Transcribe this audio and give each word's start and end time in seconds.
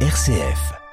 RCF. 0.00 0.85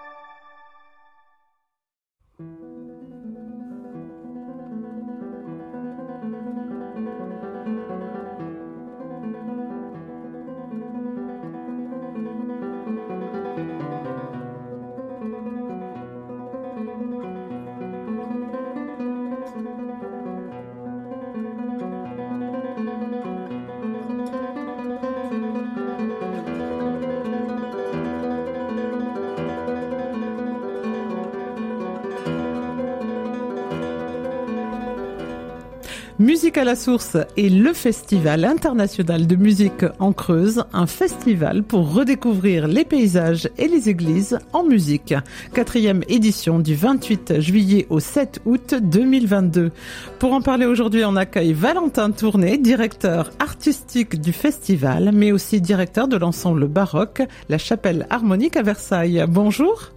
À 36.55 36.63
la 36.63 36.75
source 36.75 37.17
est 37.35 37.49
le 37.49 37.73
festival 37.73 38.45
international 38.45 39.25
de 39.25 39.35
musique 39.35 39.85
en 39.99 40.13
Creuse, 40.13 40.63
un 40.71 40.85
festival 40.85 41.63
pour 41.63 41.93
redécouvrir 41.93 42.67
les 42.67 42.85
paysages 42.85 43.49
et 43.57 43.67
les 43.67 43.89
églises 43.89 44.37
en 44.53 44.63
musique. 44.63 45.15
Quatrième 45.53 46.03
édition 46.07 46.59
du 46.59 46.75
28 46.75 47.39
juillet 47.41 47.87
au 47.89 47.99
7 47.99 48.41
août 48.45 48.75
2022. 48.81 49.71
Pour 50.19 50.33
en 50.33 50.41
parler 50.41 50.67
aujourd'hui, 50.67 51.03
on 51.05 51.15
accueille 51.15 51.53
Valentin 51.53 52.11
Tourné, 52.11 52.57
directeur 52.57 53.31
artistique 53.39 54.21
du 54.21 54.31
festival, 54.31 55.11
mais 55.11 55.31
aussi 55.31 55.59
directeur 55.59 56.07
de 56.07 56.17
l'ensemble 56.17 56.67
baroque, 56.67 57.23
la 57.49 57.57
chapelle 57.57 58.05
harmonique 58.11 58.57
à 58.57 58.61
Versailles. 58.61 59.25
Bonjour. 59.27 59.91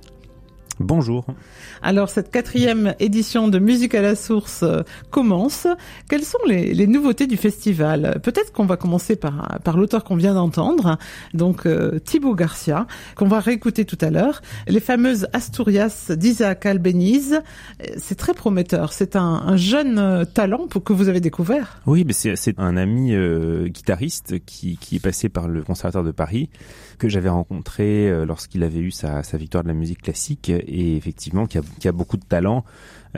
Bonjour. 0.79 1.25
Alors 1.81 2.11
cette 2.11 2.31
quatrième 2.31 2.95
édition 3.01 3.49
de 3.49 3.59
Musique 3.59 3.95
à 3.95 4.03
la 4.03 4.15
source 4.15 4.63
euh, 4.63 4.83
commence. 5.11 5.67
Quelles 6.11 6.25
sont 6.25 6.39
les, 6.47 6.87
nouveautés 6.87 7.27
du 7.27 7.39
festival? 7.39 8.21
Peut-être 8.23 8.53
qu'on 8.53 8.67
va 8.67 8.77
commencer 8.77 9.17
par, 9.17 9.59
par 9.65 9.79
l'auteur 9.79 10.05
qu'on 10.05 10.17
vient 10.17 10.35
d'entendre, 10.35 10.99
donc 11.33 11.65
euh, 11.65 11.99
Thibaut 11.99 12.35
Garcia, 12.35 12.87
qu'on 13.15 13.27
va 13.27 13.41
réécouter 13.41 13.87
tout 13.87 13.97
à 14.03 14.11
l'heure. 14.11 14.43
Les 14.69 14.81
fameuses 14.81 15.29
Asturias 15.33 16.11
d'Isaac 16.11 16.67
Albéniz. 16.67 17.41
Euh, 17.81 17.87
c'est 17.97 18.17
très 18.17 18.35
prometteur. 18.35 18.93
C'est 18.93 19.17
un, 19.17 19.57
jeune 19.57 20.27
talent 20.35 20.67
pour, 20.67 20.85
que 20.85 20.93
vous 20.93 21.09
avez 21.09 21.21
découvert. 21.21 21.81
Oui, 21.87 22.05
mais 22.07 22.13
c'est 22.13 22.59
un 22.59 22.77
ami 22.77 23.15
guitariste 23.69 24.45
qui, 24.45 24.77
qui 24.77 24.97
est 24.97 25.01
passé 25.01 25.29
par 25.29 25.49
le 25.49 25.63
Conservatoire 25.63 26.05
de 26.05 26.11
Paris 26.11 26.51
que 26.99 27.09
j'avais 27.09 27.29
rencontré 27.29 28.25
lorsqu'il 28.27 28.63
avait 28.63 28.81
eu 28.81 28.91
sa, 28.91 29.23
sa 29.23 29.37
victoire 29.37 29.63
de 29.63 29.69
la 29.69 29.75
musique 29.75 30.03
classique 30.03 30.51
et 30.67 30.97
effectivement 30.97 31.47
qui 31.47 31.59
a, 31.59 31.93
beaucoup 31.93 32.17
de 32.17 32.25
talent 32.25 32.65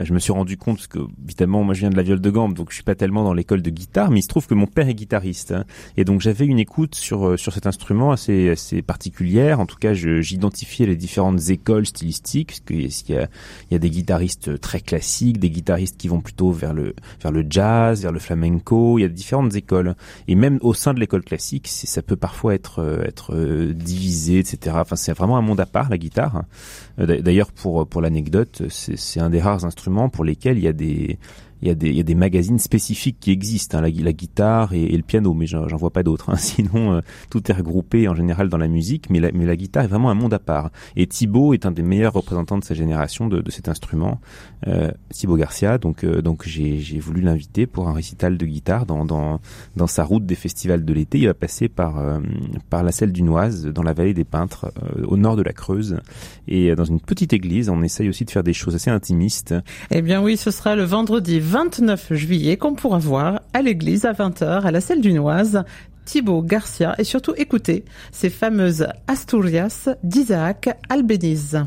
je 0.03 0.13
me 0.13 0.19
suis 0.19 0.31
rendu 0.31 0.57
compte 0.57 0.87
que 0.87 0.99
évidemment 1.25 1.63
moi 1.63 1.73
je 1.73 1.81
viens 1.81 1.89
de 1.89 1.95
la 1.95 2.03
viole 2.03 2.21
de 2.21 2.29
gambe 2.29 2.53
donc 2.53 2.69
je 2.69 2.75
suis 2.75 2.83
pas 2.83 2.95
tellement 2.95 3.23
dans 3.23 3.33
l'école 3.33 3.61
de 3.61 3.69
guitare 3.69 4.11
mais 4.11 4.19
il 4.19 4.23
se 4.23 4.27
trouve 4.27 4.47
que 4.47 4.53
mon 4.53 4.67
père 4.67 4.87
est 4.87 4.93
guitariste 4.93 5.51
hein. 5.51 5.65
et 5.97 6.05
donc 6.05 6.21
j'avais 6.21 6.45
une 6.45 6.59
écoute 6.59 6.95
sur 6.95 7.27
euh, 7.27 7.37
sur 7.37 7.53
cet 7.53 7.67
instrument 7.67 8.11
assez 8.11 8.49
assez 8.49 8.81
particulière. 8.81 9.59
En 9.59 9.65
tout 9.65 9.77
cas 9.77 9.93
j'identifiais 9.93 10.85
les 10.85 10.95
différentes 10.95 11.49
écoles 11.49 11.85
stylistiques 11.85 12.47
parce 12.49 12.59
qu'il 12.61 13.15
y 13.15 13.17
a 13.17 13.27
il 13.69 13.73
y 13.73 13.75
a 13.75 13.79
des 13.79 13.89
guitaristes 13.89 14.59
très 14.59 14.79
classiques 14.79 15.39
des 15.39 15.49
guitaristes 15.49 15.97
qui 15.97 16.07
vont 16.07 16.21
plutôt 16.21 16.51
vers 16.51 16.73
le 16.73 16.95
vers 17.21 17.31
le 17.31 17.45
jazz 17.49 18.01
vers 18.01 18.11
le 18.11 18.19
flamenco 18.19 18.97
il 18.97 19.01
y 19.01 19.05
a 19.05 19.09
différentes 19.09 19.55
écoles. 19.55 19.95
Et 20.27 20.35
même 20.35 20.59
au 20.61 20.73
sein 20.73 20.93
de 20.93 20.99
l'école 20.99 21.23
classique 21.23 21.67
ça 21.67 22.01
peut 22.01 22.15
parfois 22.15 22.53
être 22.53 22.79
euh, 22.79 23.03
être 23.03 23.35
divisé 23.73 24.39
etc 24.39 24.77
enfin 24.79 24.95
c'est 24.95 25.13
vraiment 25.13 25.37
un 25.37 25.41
monde 25.41 25.59
à 25.59 25.65
part 25.65 25.89
la 25.89 25.97
guitare 25.97 26.43
d'ailleurs 26.97 27.51
pour 27.51 27.87
pour 27.87 28.01
l'anecdote 28.01 28.63
c'est 28.69 29.19
un 29.19 29.29
des 29.29 29.41
rares 29.41 29.65
instruments 29.65 29.88
pour 30.09 30.23
lesquels 30.23 30.57
il 30.57 30.63
y 30.63 30.67
a 30.67 30.73
des 30.73 31.17
il 31.61 31.67
y, 31.67 31.71
a 31.71 31.75
des, 31.75 31.91
y 31.91 31.99
a 31.99 32.03
des 32.03 32.15
magazines 32.15 32.59
spécifiques 32.59 33.17
qui 33.19 33.31
existent, 33.31 33.77
hein, 33.77 33.81
la, 33.81 34.13
guitare 34.13 34.73
et, 34.73 34.95
le 34.95 35.03
piano, 35.03 35.33
mais 35.33 35.45
j'en 35.45 35.65
vois 35.75 35.91
pas 35.91 36.03
d'autres. 36.03 36.29
Hein. 36.29 36.35
Sinon, 36.37 36.93
euh, 36.93 37.01
tout 37.29 37.51
est 37.51 37.53
regroupé 37.53 38.07
en 38.07 38.15
général 38.15 38.49
dans 38.49 38.57
la 38.57 38.67
musique, 38.67 39.09
mais 39.09 39.19
la, 39.19 39.31
mais 39.33 39.45
la 39.45 39.55
guitare 39.55 39.83
est 39.83 39.87
vraiment 39.87 40.09
un 40.09 40.13
monde 40.13 40.33
à 40.33 40.39
part. 40.39 40.71
Et 40.95 41.05
Thibaut 41.07 41.53
est 41.53 41.65
un 41.65 41.71
des 41.71 41.81
meilleurs 41.81 42.13
représentants 42.13 42.57
de 42.57 42.63
sa 42.63 42.73
génération 42.73 43.27
de, 43.27 43.41
de 43.41 43.51
cet 43.51 43.67
instrument, 43.67 44.21
euh, 44.67 44.91
Thibaut 45.09 45.35
Garcia. 45.35 45.77
Donc, 45.77 46.03
euh, 46.03 46.21
donc 46.21 46.47
j'ai 46.47 46.99
voulu 46.99 47.21
l'inviter 47.21 47.67
pour 47.67 47.89
un 47.89 47.93
récital 47.93 48.37
de 48.37 48.45
guitare 48.45 48.85
dans, 48.85 49.03
dans, 49.05 49.41
dans 49.75 49.87
sa 49.87 50.03
route 50.03 50.25
des 50.25 50.35
festivals 50.35 50.85
de 50.85 50.93
l'été. 50.93 51.19
Il 51.19 51.27
va 51.27 51.33
passer 51.33 51.67
par, 51.67 51.99
euh, 51.99 52.19
par 52.69 52.83
la 52.83 52.91
selle 52.91 53.11
du 53.11 53.23
Noise, 53.23 53.65
dans 53.67 53.83
la 53.83 53.93
vallée 53.93 54.13
des 54.13 54.23
Peintres, 54.23 54.71
au 55.03 55.17
nord 55.17 55.35
de 55.35 55.43
la 55.43 55.53
Creuse, 55.53 55.99
et 56.47 56.75
dans 56.75 56.85
une 56.85 57.01
petite 57.01 57.33
église. 57.33 57.69
On 57.69 57.81
essaye 57.81 58.07
aussi 58.07 58.23
de 58.23 58.31
faire 58.31 58.43
des 58.43 58.53
choses 58.53 58.75
assez 58.75 58.89
intimistes. 58.89 59.55
Eh 59.91 60.01
bien 60.01 60.21
oui, 60.21 60.37
ce 60.37 60.51
sera 60.51 60.75
le 60.75 60.83
vendredi 60.83 61.39
29 61.49 62.13
juillet 62.13 62.57
qu'on 62.57 62.75
pourra 62.75 62.99
voir 62.99 63.41
à 63.53 63.63
l'église 63.63 64.05
à 64.05 64.13
20h 64.13 64.61
à 64.61 64.69
la 64.69 64.81
Selle 64.81 65.01
du 65.01 65.13
Noise. 65.13 65.63
Thibaut 66.05 66.43
Garcia 66.43 66.93
et 66.99 67.03
surtout 67.03 67.33
écouter 67.37 67.85
ces 68.11 68.29
fameuses 68.29 68.87
Asturias 69.07 69.89
d'Isaac 70.03 70.69
Albéniz. 70.89 71.57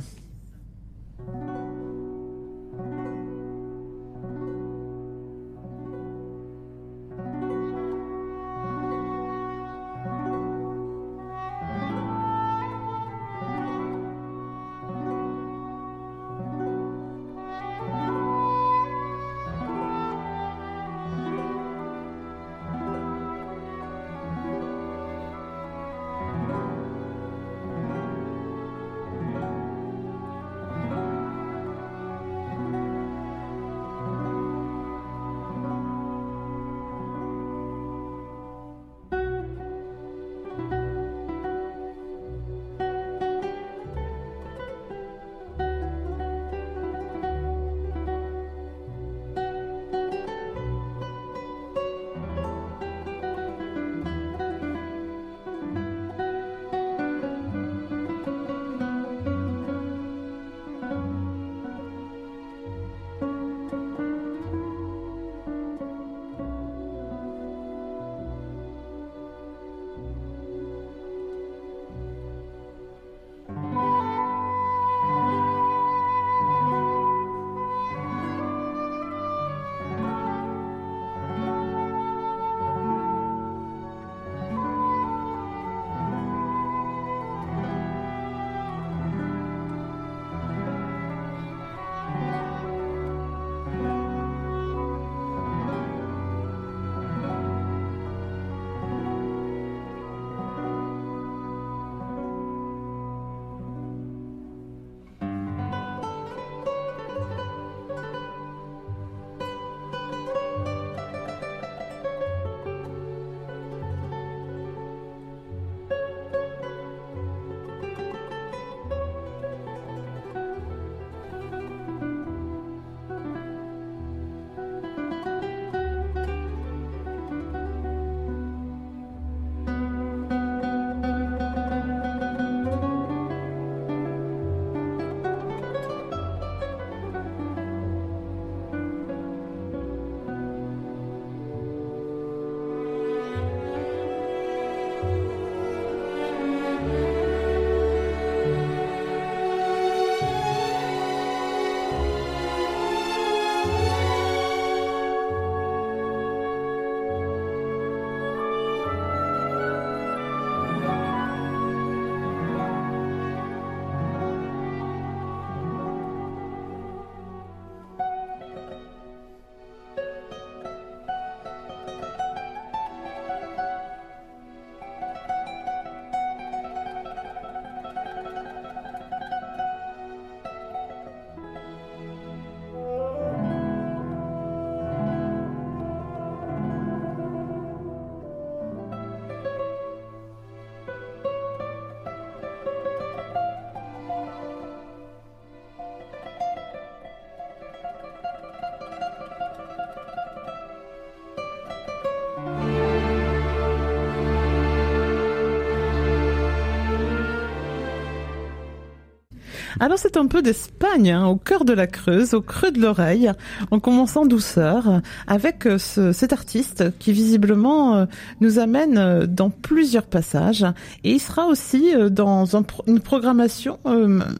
Alors 209.82 209.98
c'est 209.98 210.16
un 210.16 210.28
peu 210.28 210.42
d'Espagne, 210.42 211.10
hein, 211.10 211.26
au 211.26 211.34
cœur 211.34 211.64
de 211.64 211.72
la 211.72 211.88
Creuse, 211.88 212.34
au 212.34 212.40
creux 212.40 212.70
de 212.70 212.80
l'oreille, 212.80 213.32
en 213.72 213.80
commençant 213.80 214.24
douceur, 214.24 215.00
avec 215.26 215.66
euh, 215.66 215.76
ce, 215.76 216.12
cet 216.12 216.32
artiste 216.32 216.96
qui 217.00 217.12
visiblement 217.12 217.96
euh, 217.96 218.06
nous 218.40 218.60
amène 218.60 218.96
euh, 218.96 219.26
dans 219.26 219.50
plusieurs 219.50 220.06
passages. 220.06 220.64
Et 221.02 221.14
il 221.14 221.18
sera 221.18 221.48
aussi 221.48 221.94
dans 222.12 222.56
un, 222.56 222.62
une 222.86 223.00
programmation, 223.00 223.80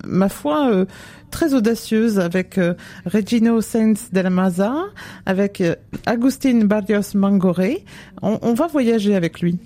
ma 0.06 0.28
foi, 0.28 0.86
très 1.32 1.54
audacieuse 1.54 2.20
avec 2.20 2.60
Regino 3.04 3.60
Sainz 3.60 4.10
de 4.12 4.20
la 4.20 4.30
Maza, 4.30 4.76
avec 5.26 5.60
Agustin 6.06 6.66
Barrios 6.66 7.16
Mangoré. 7.16 7.84
On, 8.22 8.38
on 8.42 8.54
va 8.54 8.68
voyager 8.68 9.16
avec 9.16 9.40
lui. 9.40 9.58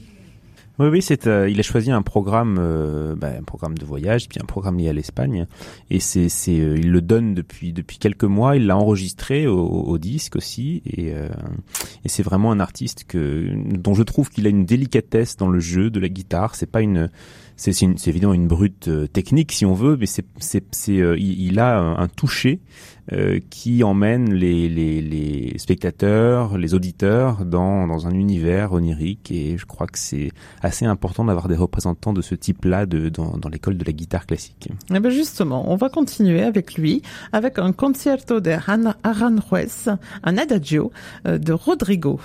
Oui, 0.78 0.88
oui, 0.88 1.00
c'est. 1.00 1.26
Euh, 1.26 1.48
il 1.48 1.58
a 1.58 1.62
choisi 1.62 1.90
un 1.90 2.02
programme, 2.02 2.58
euh, 2.60 3.14
bah, 3.14 3.30
un 3.38 3.42
programme 3.42 3.78
de 3.78 3.84
voyage, 3.86 4.28
puis 4.28 4.38
un 4.42 4.44
programme 4.44 4.78
lié 4.78 4.90
à 4.90 4.92
l'Espagne, 4.92 5.46
et 5.88 6.00
c'est, 6.00 6.28
c'est, 6.28 6.60
euh, 6.60 6.76
il 6.76 6.90
le 6.90 7.00
donne 7.00 7.34
depuis 7.34 7.72
depuis 7.72 7.96
quelques 7.98 8.24
mois. 8.24 8.56
Il 8.56 8.66
l'a 8.66 8.76
enregistré 8.76 9.46
au, 9.46 9.58
au, 9.58 9.96
disque 9.96 10.36
aussi, 10.36 10.82
et, 10.84 11.08
et 11.08 12.08
c'est 12.08 12.22
vraiment 12.22 12.52
un 12.52 12.60
artiste 12.60 13.04
que 13.08 13.50
dont 13.76 13.94
je 13.94 14.02
trouve 14.02 14.28
qu'il 14.28 14.46
a 14.46 14.50
une 14.50 14.66
délicatesse 14.66 15.36
dans 15.36 15.48
le 15.48 15.60
jeu 15.60 15.88
de 15.88 15.98
la 15.98 16.10
guitare. 16.10 16.54
C'est 16.54 16.70
pas 16.70 16.82
une 16.82 17.10
c'est, 17.56 17.82
évidemment 18.06 18.34
une 18.34 18.48
brute 18.48 18.90
technique 19.12 19.52
si 19.52 19.64
on 19.64 19.74
veut, 19.74 19.96
mais 19.96 20.06
c'est 20.06 20.24
il, 21.18 21.58
a 21.58 21.78
un 21.78 22.08
toucher 22.08 22.60
euh, 23.12 23.38
qui 23.50 23.84
emmène 23.84 24.34
les, 24.34 24.68
les, 24.68 25.00
les, 25.00 25.56
spectateurs, 25.58 26.58
les 26.58 26.74
auditeurs 26.74 27.44
dans, 27.44 27.86
dans 27.86 28.08
un 28.08 28.10
univers 28.10 28.72
onirique 28.72 29.30
et 29.30 29.56
je 29.56 29.64
crois 29.64 29.86
que 29.86 29.96
c'est 29.96 30.32
assez 30.60 30.86
important 30.86 31.24
d'avoir 31.24 31.46
des 31.46 31.54
représentants 31.54 32.12
de 32.12 32.20
ce 32.20 32.34
type-là 32.34 32.84
dans, 32.84 33.38
dans 33.38 33.48
l'école 33.48 33.78
de 33.78 33.84
la 33.84 33.92
guitare 33.92 34.26
classique. 34.26 34.70
Et 34.90 34.94
eh 34.96 34.98
ben 34.98 35.10
justement, 35.10 35.70
on 35.70 35.76
va 35.76 35.88
continuer 35.88 36.42
avec 36.42 36.74
lui, 36.74 37.02
avec 37.32 37.60
un 37.60 37.70
concerto 37.70 38.40
de 38.40 38.50
Aranjuez, 39.04 39.92
un 40.24 40.36
adagio 40.36 40.90
euh, 41.28 41.38
de 41.38 41.52
Rodrigo. 41.52 42.18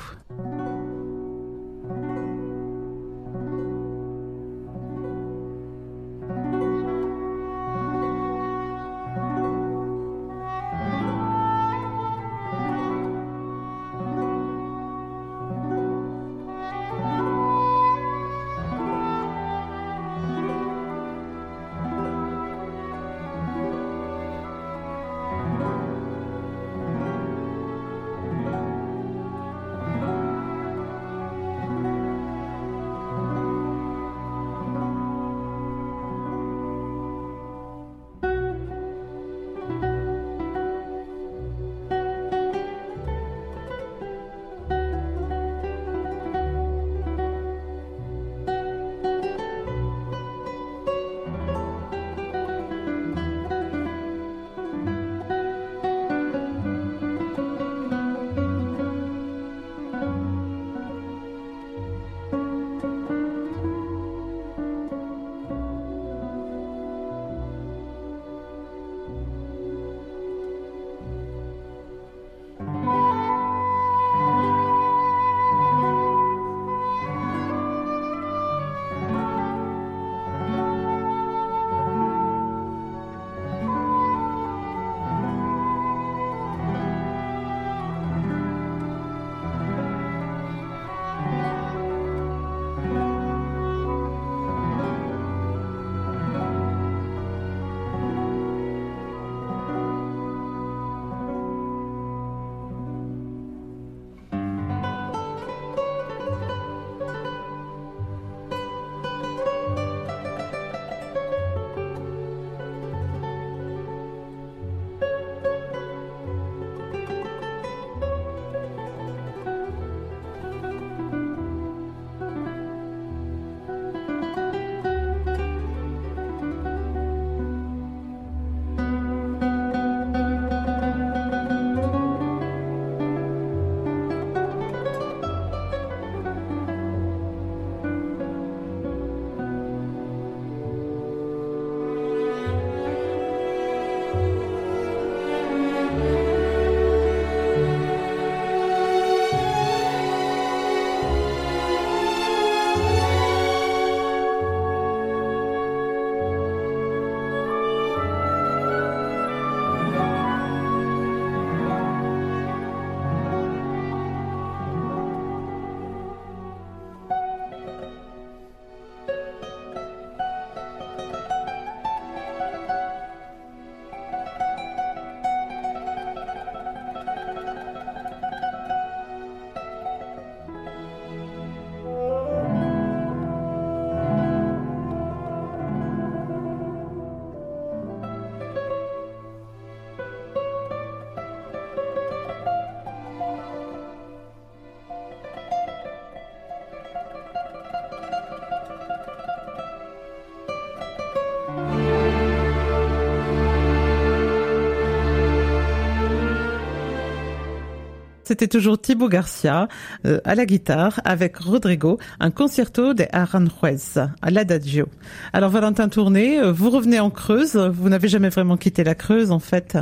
C'était 208.42 208.58
toujours 208.58 208.82
Thibaut 208.82 209.08
Garcia 209.08 209.68
euh, 210.08 210.20
à 210.26 210.34
la 210.34 210.48
guitare 210.48 211.00
avec 211.06 211.38
Rodrigo, 211.38 212.00
un 212.20 212.32
concerto 212.32 212.96
de 212.96 213.06
Aranjuez 213.14 214.02
à 214.20 214.32
l'Adagio. 214.32 214.88
Alors 215.32 215.52
Valentin 215.52 215.90
Tourné, 215.90 216.40
euh, 216.40 216.52
vous 216.52 216.72
revenez 216.72 217.00
en 217.00 217.12
Creuse, 217.12 217.56
vous 217.56 217.88
n'avez 217.88 218.08
jamais 218.08 218.30
vraiment 218.30 218.58
quitté 218.58 218.84
la 218.84 218.96
Creuse 218.96 219.30
en 219.30 219.38
fait. 219.38 219.78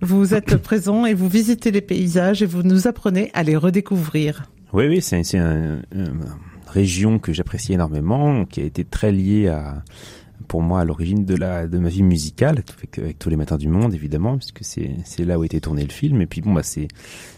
Vous 0.00 0.32
êtes 0.32 0.56
présent 0.62 1.04
et 1.04 1.12
vous 1.12 1.28
visitez 1.28 1.70
les 1.70 1.82
paysages 1.82 2.42
et 2.42 2.46
vous 2.46 2.62
nous 2.62 2.88
apprenez 2.88 3.30
à 3.34 3.42
les 3.42 3.56
redécouvrir. 3.56 4.44
Oui, 4.72 4.88
oui, 4.88 5.02
c'est 5.02 5.34
une 5.34 5.82
région 6.66 7.18
que 7.18 7.34
j'apprécie 7.34 7.74
énormément, 7.74 8.46
qui 8.46 8.62
a 8.62 8.64
été 8.64 8.86
très 8.86 9.12
liée 9.12 9.48
à 9.48 9.82
pour 10.46 10.62
moi 10.62 10.80
à 10.80 10.84
l'origine 10.84 11.24
de 11.24 11.34
la 11.34 11.66
de 11.66 11.78
ma 11.78 11.88
vie 11.88 12.02
musicale, 12.02 12.62
avec, 12.76 13.18
tous 13.18 13.30
les 13.30 13.36
matins 13.36 13.56
du 13.56 13.68
monde 13.68 13.94
évidemment, 13.94 14.36
puisque 14.36 14.60
c'est 14.62 14.92
c'est 15.04 15.24
là 15.24 15.38
où 15.38 15.44
était 15.44 15.60
tourné 15.60 15.82
le 15.84 15.90
film. 15.90 16.20
Et 16.20 16.26
puis 16.26 16.40
bon 16.40 16.52
bah 16.52 16.62
c'est 16.62 16.88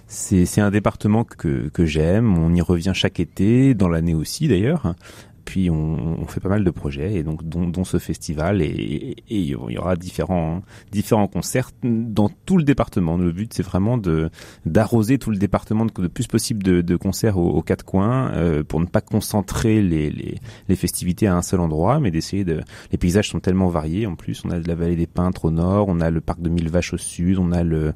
c'est 0.06 0.44
c'est 0.44 0.60
un 0.60 0.70
département 0.70 1.24
que 1.24 1.68
que 1.68 1.86
j'aime. 1.86 2.36
On 2.36 2.52
y 2.54 2.60
revient 2.60 2.92
chaque 2.94 3.20
été, 3.20 3.74
dans 3.74 3.88
l'année 3.88 4.14
aussi 4.14 4.48
d'ailleurs 4.48 4.94
puis 5.44 5.70
on, 5.70 6.24
fait 6.26 6.40
pas 6.40 6.48
mal 6.48 6.62
de 6.62 6.70
projets 6.70 7.14
et 7.14 7.22
donc 7.22 7.42
dont, 7.42 7.84
ce 7.84 7.98
festival 7.98 8.62
et, 8.62 9.16
il 9.28 9.44
y 9.44 9.54
aura 9.54 9.96
différents 9.96 10.62
différents 10.92 11.26
concerts 11.26 11.70
dans 11.82 12.28
tout 12.28 12.56
le 12.56 12.62
département. 12.62 13.16
Le 13.16 13.32
but 13.32 13.52
c'est 13.52 13.62
vraiment 13.62 13.98
de 13.98 14.30
d'arroser 14.66 15.18
tout 15.18 15.30
le 15.30 15.38
département 15.38 15.86
de, 15.86 16.08
plus 16.08 16.26
possible 16.26 16.62
de, 16.62 16.96
concerts 16.96 17.38
aux, 17.38 17.62
quatre 17.62 17.84
coins 17.84 18.30
euh, 18.32 18.62
pour 18.62 18.80
ne 18.80 18.86
pas 18.86 19.00
concentrer 19.00 19.82
les, 19.82 20.10
les, 20.10 20.36
les, 20.68 20.76
festivités 20.76 21.26
à 21.26 21.36
un 21.36 21.42
seul 21.42 21.60
endroit, 21.60 22.00
mais 22.00 22.10
d'essayer 22.10 22.44
de. 22.44 22.60
Les 22.92 22.98
paysages 22.98 23.28
sont 23.28 23.40
tellement 23.40 23.68
variés. 23.68 24.06
En 24.06 24.14
plus, 24.14 24.42
on 24.44 24.50
a 24.50 24.58
de 24.58 24.68
la 24.68 24.74
vallée 24.74 24.96
des 24.96 25.06
Peintres 25.06 25.46
au 25.46 25.50
nord, 25.50 25.88
on 25.88 26.00
a 26.00 26.10
le 26.10 26.20
parc 26.20 26.40
de 26.40 26.48
Mille 26.48 26.68
Vaches 26.68 26.94
au 26.94 26.98
sud, 26.98 27.38
on 27.38 27.52
a 27.52 27.62
le 27.62 27.92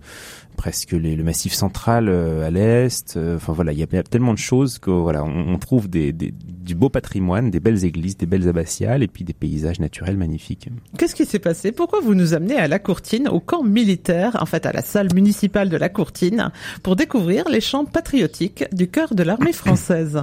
presque 0.57 0.93
le 0.93 1.23
massif 1.23 1.53
central 1.53 2.09
euh, 2.09 2.47
à 2.47 2.51
l'est. 2.51 3.17
Euh, 3.17 3.37
enfin 3.37 3.53
voilà, 3.53 3.73
il 3.73 3.79
y, 3.79 3.83
a 3.83 4.03
tellement 4.03 4.33
de 4.33 4.39
choses 4.39 4.79
que 4.79 4.91
voilà, 4.91 5.25
on, 5.25 5.59
trouve 5.59 5.89
du 5.89 6.75
beau 6.75 6.89
patrimoine, 6.89 7.51
des 7.51 7.61
belles 7.61 7.85
églises, 7.85 8.17
des 8.17 8.27
belles 8.27 8.49
abbatiales 8.49 9.03
et 9.03 9.09
puis 9.09 9.25
des 9.25 9.33
paysages 9.33 9.81
naturels 9.81 10.17
magnifiques. 10.17 10.69
Qu'est-ce 10.99 11.15
qui 11.15 11.27
s'est 11.27 11.39
passé? 11.39 11.73
Pourquoi 11.73 12.01
vous 12.01 12.15
nous 12.15 12.35
amenez 12.35 12.57
à 12.57 12.69
la 12.69 12.79
Courtine, 12.79 13.29
au 13.29 13.41
camp 13.41 13.63
militaire, 13.63 14.37
en 14.41 14.47
fait 14.47 14.67
à 14.67 14.73
la 14.73 14.83
salle 14.83 15.09
municipale 15.15 15.69
de 15.69 15.77
la 15.77 15.89
Courtine, 15.89 16.51
pour 16.83 16.97
découvrir 16.97 17.49
les 17.49 17.61
chants 17.61 17.85
patriotiques 17.85 18.65
du 18.73 18.89
cœur 18.89 19.15
de 19.15 19.23
l'armée 19.23 19.53
française? 19.53 20.23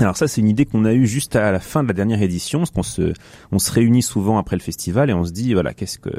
Alors 0.00 0.16
ça, 0.16 0.28
c'est 0.28 0.40
une 0.40 0.48
idée 0.48 0.64
qu'on 0.64 0.84
a 0.84 0.92
eue 0.92 1.06
juste 1.06 1.36
à 1.36 1.52
la 1.52 1.60
fin 1.60 1.82
de 1.82 1.88
la 1.88 1.94
dernière 1.94 2.22
édition, 2.22 2.60
parce 2.60 2.70
qu'on 2.70 2.82
se, 2.82 3.12
on 3.52 3.58
se 3.58 3.70
réunit 3.72 4.02
souvent 4.02 4.38
après 4.38 4.56
le 4.56 4.62
festival 4.62 5.10
et 5.10 5.12
on 5.12 5.24
se 5.24 5.32
dit, 5.32 5.54
voilà, 5.54 5.74
qu'est-ce 5.74 5.98
que, 5.98 6.10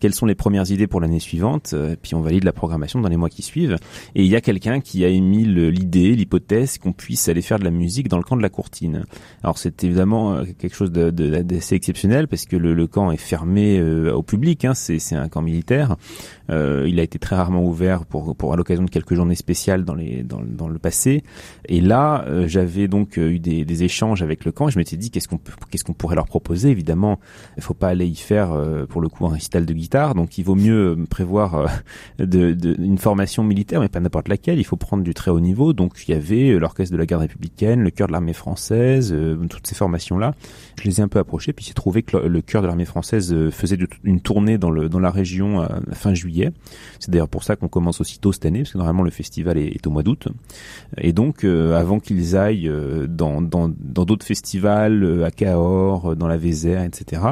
quelles 0.00 0.14
sont 0.14 0.26
les 0.26 0.34
premières 0.34 0.70
idées 0.70 0.86
pour 0.86 1.00
l'année 1.00 1.20
suivante, 1.20 1.72
euh, 1.74 1.96
puis 2.00 2.14
on 2.14 2.20
valide 2.20 2.44
la 2.44 2.52
programmation 2.52 3.00
dans 3.00 3.08
les 3.08 3.16
mois 3.16 3.28
qui 3.28 3.42
suivent. 3.42 3.76
Et 4.14 4.22
il 4.22 4.28
y 4.28 4.36
a 4.36 4.40
quelqu'un 4.40 4.80
qui 4.80 5.04
a 5.04 5.08
émis 5.08 5.44
l'idée, 5.44 6.14
l'hypothèse 6.14 6.78
qu'on 6.78 6.92
puisse 6.92 7.28
aller 7.28 7.42
faire 7.42 7.58
de 7.58 7.64
la 7.64 7.70
musique 7.70 8.08
dans 8.08 8.18
le 8.18 8.24
camp 8.24 8.36
de 8.36 8.42
la 8.42 8.48
Courtine. 8.48 9.04
Alors 9.42 9.58
c'est 9.58 9.84
évidemment 9.84 10.34
euh, 10.34 10.44
quelque 10.58 10.74
chose 10.74 10.92
d'assez 10.92 11.74
exceptionnel 11.74 12.28
parce 12.28 12.46
que 12.46 12.56
le, 12.56 12.86
camp 12.86 13.10
est 13.10 13.16
fermé 13.16 13.78
euh, 13.78 14.12
au 14.12 14.22
public, 14.22 14.64
hein, 14.64 14.74
c'est 14.74 15.14
un 15.14 15.28
camp 15.28 15.42
militaire. 15.42 15.96
Euh, 16.50 16.86
il 16.88 17.00
a 17.00 17.02
été 17.02 17.18
très 17.18 17.36
rarement 17.36 17.64
ouvert 17.64 18.04
pour, 18.04 18.36
pour 18.36 18.52
à 18.52 18.56
l'occasion 18.56 18.84
de 18.84 18.90
quelques 18.90 19.14
journées 19.14 19.34
spéciales 19.34 19.84
dans, 19.84 19.94
les, 19.94 20.22
dans, 20.22 20.42
dans 20.44 20.68
le 20.68 20.78
passé. 20.78 21.22
Et 21.68 21.80
là, 21.80 22.26
j'avais 22.46 22.88
donc 22.88 23.11
euh, 23.18 23.30
eu 23.30 23.38
des, 23.38 23.82
échanges 23.82 24.22
avec 24.22 24.44
le 24.44 24.52
camp 24.52 24.68
et 24.68 24.70
je 24.70 24.78
m'étais 24.78 24.96
dit 24.96 25.10
qu'est-ce 25.10 25.26
qu'on 25.26 25.40
qu'est-ce 25.70 25.82
qu'on 25.82 25.94
pourrait 25.94 26.14
leur 26.14 26.26
proposer? 26.26 26.70
Évidemment, 26.70 27.18
il 27.56 27.62
faut 27.62 27.74
pas 27.74 27.88
aller 27.88 28.06
y 28.06 28.14
faire 28.14 28.56
pour 28.88 29.00
le 29.00 29.08
coup 29.08 29.26
un 29.26 29.30
récital 29.30 29.66
de 29.66 29.72
guitare, 29.72 30.14
donc 30.14 30.38
il 30.38 30.44
vaut 30.44 30.54
mieux 30.54 30.96
prévoir 31.08 31.68
de, 32.18 32.56
une 32.78 32.98
formation 32.98 33.42
militaire, 33.42 33.80
mais 33.80 33.88
pas 33.88 33.98
n'importe 33.98 34.28
laquelle. 34.28 34.58
Il 34.58 34.64
faut 34.64 34.76
prendre 34.76 35.02
du 35.02 35.14
très 35.14 35.30
haut 35.30 35.40
niveau. 35.40 35.72
Donc 35.72 35.94
il 36.06 36.12
y 36.12 36.14
avait 36.14 36.58
l'orchestre 36.58 36.92
de 36.92 36.98
la 36.98 37.06
garde 37.06 37.22
républicaine, 37.22 37.80
le 37.80 37.90
chœur 37.90 38.06
de 38.06 38.12
l'armée 38.12 38.34
française, 38.34 39.14
toutes 39.48 39.66
ces 39.66 39.74
formations 39.74 40.18
là. 40.18 40.34
Je 40.80 40.84
les 40.84 41.00
ai 41.00 41.02
un 41.02 41.08
peu 41.08 41.18
approchés, 41.18 41.52
puis 41.52 41.64
j'ai 41.64 41.74
trouvé 41.74 42.02
que 42.02 42.16
le, 42.16 42.40
chœur 42.42 42.62
de 42.62 42.66
l'armée 42.66 42.84
française 42.84 43.34
faisait 43.50 43.78
une 44.04 44.20
tournée 44.20 44.58
dans 44.58 44.70
le 44.70 44.88
dans 44.88 45.00
la 45.00 45.10
région 45.10 45.66
fin 45.92 46.14
juillet 46.14 46.52
c'est 46.98 47.10
d'ailleurs 47.10 47.28
pour 47.28 47.44
ça 47.44 47.56
qu'on 47.56 47.68
commence 47.68 48.00
aussitôt 48.00 48.32
cette 48.32 48.46
année, 48.46 48.60
parce 48.60 48.72
que 48.72 48.78
normalement 48.78 49.02
le 49.02 49.10
festival 49.10 49.58
est, 49.58 49.86
au 49.86 49.90
mois 49.90 50.02
d'août. 50.02 50.28
Et 50.98 51.12
donc, 51.12 51.44
euh, 51.44 51.74
avant 51.74 52.00
qu'ils 52.00 52.36
aillent 52.36 52.68
euh, 52.68 53.01
dans 53.08 53.40
dans 53.42 53.68
d'autres 53.68 54.26
festivals, 54.26 55.02
euh, 55.04 55.24
à 55.24 55.30
Cahors, 55.30 56.16
dans 56.16 56.28
la 56.28 56.36
Vézère, 56.36 56.82
etc., 56.82 57.22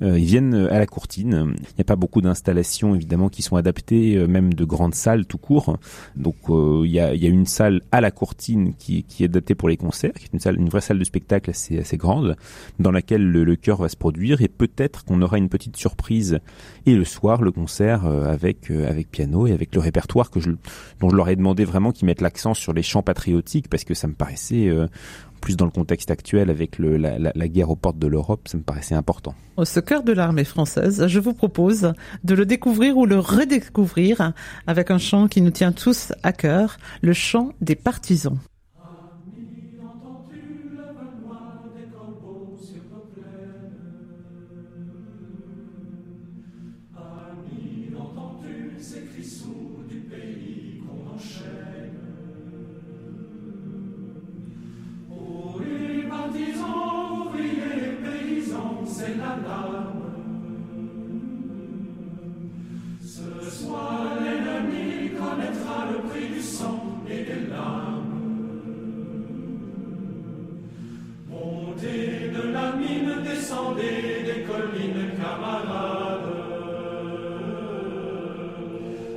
ils 0.00 0.24
viennent 0.24 0.54
à 0.54 0.78
la 0.78 0.86
Courtine. 0.86 1.54
Il 1.56 1.74
n'y 1.78 1.80
a 1.80 1.84
pas 1.84 1.96
beaucoup 1.96 2.20
d'installations 2.20 2.94
évidemment 2.94 3.28
qui 3.28 3.42
sont 3.42 3.56
adaptées, 3.56 4.26
même 4.26 4.52
de 4.52 4.64
grandes 4.64 4.94
salles 4.94 5.26
tout 5.26 5.38
court. 5.38 5.78
Donc, 6.16 6.36
il 6.48 6.90
y 6.90 7.00
a, 7.00 7.14
y 7.14 7.26
a 7.26 7.28
une 7.28 7.46
salle 7.46 7.80
à 7.90 8.00
la 8.00 8.10
Courtine 8.10 8.74
qui, 8.78 9.04
qui 9.04 9.22
est 9.22 9.26
adaptée 9.26 9.54
pour 9.54 9.68
les 9.68 9.76
concerts, 9.76 10.12
qui 10.12 10.24
est 10.24 10.32
une 10.32 10.40
salle, 10.40 10.58
une 10.58 10.68
vraie 10.68 10.80
salle 10.80 10.98
de 10.98 11.04
spectacle 11.04 11.50
assez 11.50 11.78
assez 11.78 11.96
grande, 11.96 12.36
dans 12.78 12.90
laquelle 12.90 13.24
le, 13.24 13.44
le 13.44 13.56
chœur 13.56 13.80
va 13.80 13.88
se 13.88 13.96
produire. 13.96 14.42
Et 14.42 14.48
peut-être 14.48 15.04
qu'on 15.04 15.22
aura 15.22 15.38
une 15.38 15.48
petite 15.48 15.76
surprise. 15.76 16.40
Et 16.86 16.94
le 16.94 17.04
soir, 17.04 17.40
le 17.40 17.50
concert 17.50 18.04
avec 18.04 18.70
euh, 18.70 18.88
avec 18.88 19.10
piano 19.10 19.46
et 19.46 19.52
avec 19.52 19.74
le 19.74 19.80
répertoire 19.80 20.30
que 20.30 20.40
je, 20.40 20.50
dont 21.00 21.10
je 21.10 21.16
leur 21.16 21.28
ai 21.28 21.36
demandé 21.36 21.64
vraiment 21.64 21.92
qu'ils 21.92 22.06
mettent 22.06 22.20
l'accent 22.20 22.54
sur 22.54 22.72
les 22.72 22.82
chants 22.82 23.02
patriotiques 23.02 23.68
parce 23.68 23.84
que 23.84 23.94
ça 23.94 24.06
me 24.06 24.14
paraissait 24.14 24.68
euh, 24.68 24.86
plus 25.40 25.56
dans 25.56 25.66
le 25.66 25.70
contexte 25.70 26.10
actuel 26.10 26.48
avec 26.48 26.78
la, 26.78 27.18
la, 27.18 27.48
guerre 27.48 27.68
aux 27.68 27.76
portes 27.76 27.98
de 27.98 28.06
l'Europe, 28.06 28.48
ça 28.48 28.56
me 28.56 28.62
paraissait 28.62 28.94
important. 28.94 29.34
Ce 29.62 29.78
cœur 29.78 30.02
de 30.02 30.12
l'armée 30.12 30.44
française, 30.44 31.06
je 31.06 31.20
vous 31.20 31.34
propose 31.34 31.92
de 32.24 32.34
le 32.34 32.46
découvrir 32.46 32.96
ou 32.96 33.04
le 33.04 33.18
redécouvrir 33.18 34.32
avec 34.66 34.90
un 34.90 34.98
chant 34.98 35.28
qui 35.28 35.42
nous 35.42 35.50
tient 35.50 35.72
tous 35.72 36.14
à 36.22 36.32
cœur, 36.32 36.78
le 37.02 37.12
chant 37.12 37.52
des 37.60 37.74
partisans. 37.74 38.38
descendez 73.34 74.22
des 74.24 74.42
collines, 74.44 75.10
camarades. 75.16 76.20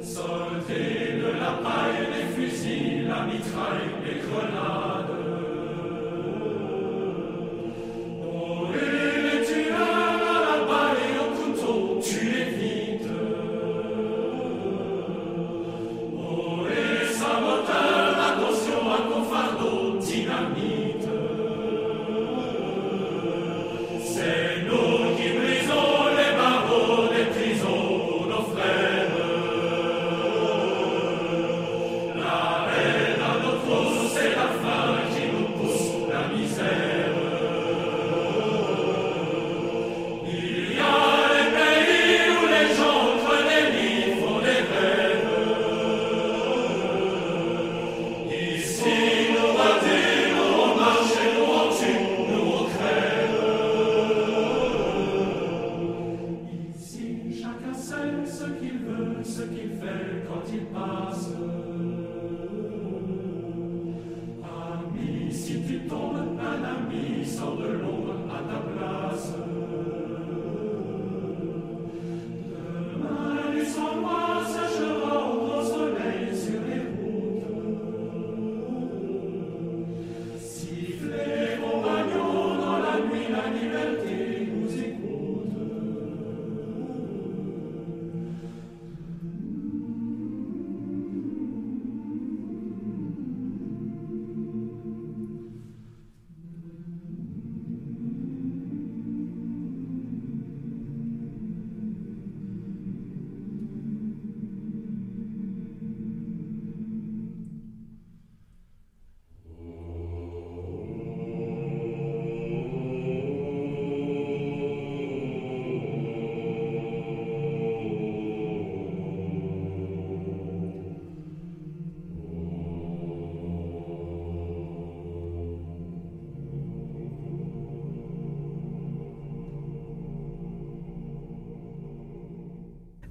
Sortez 0.01 1.21
de 1.21 1.39
la 1.39 1.51
paille 1.63 2.07
les 2.13 2.27
fusils, 2.35 3.07
la 3.07 3.25
mitraille, 3.25 3.89
les 4.05 4.19
grenades. 4.21 4.86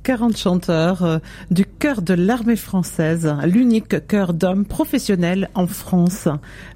40 0.06 0.36
chanteurs 0.36 1.02
euh, 1.02 1.18
du 1.50 1.64
chœur 1.66 2.00
de 2.00 2.14
l'armée 2.14 2.54
française, 2.54 3.34
l'unique 3.44 4.06
chœur 4.06 4.34
d'hommes 4.34 4.64
professionnels 4.64 5.50
en 5.54 5.66
France. 5.66 6.28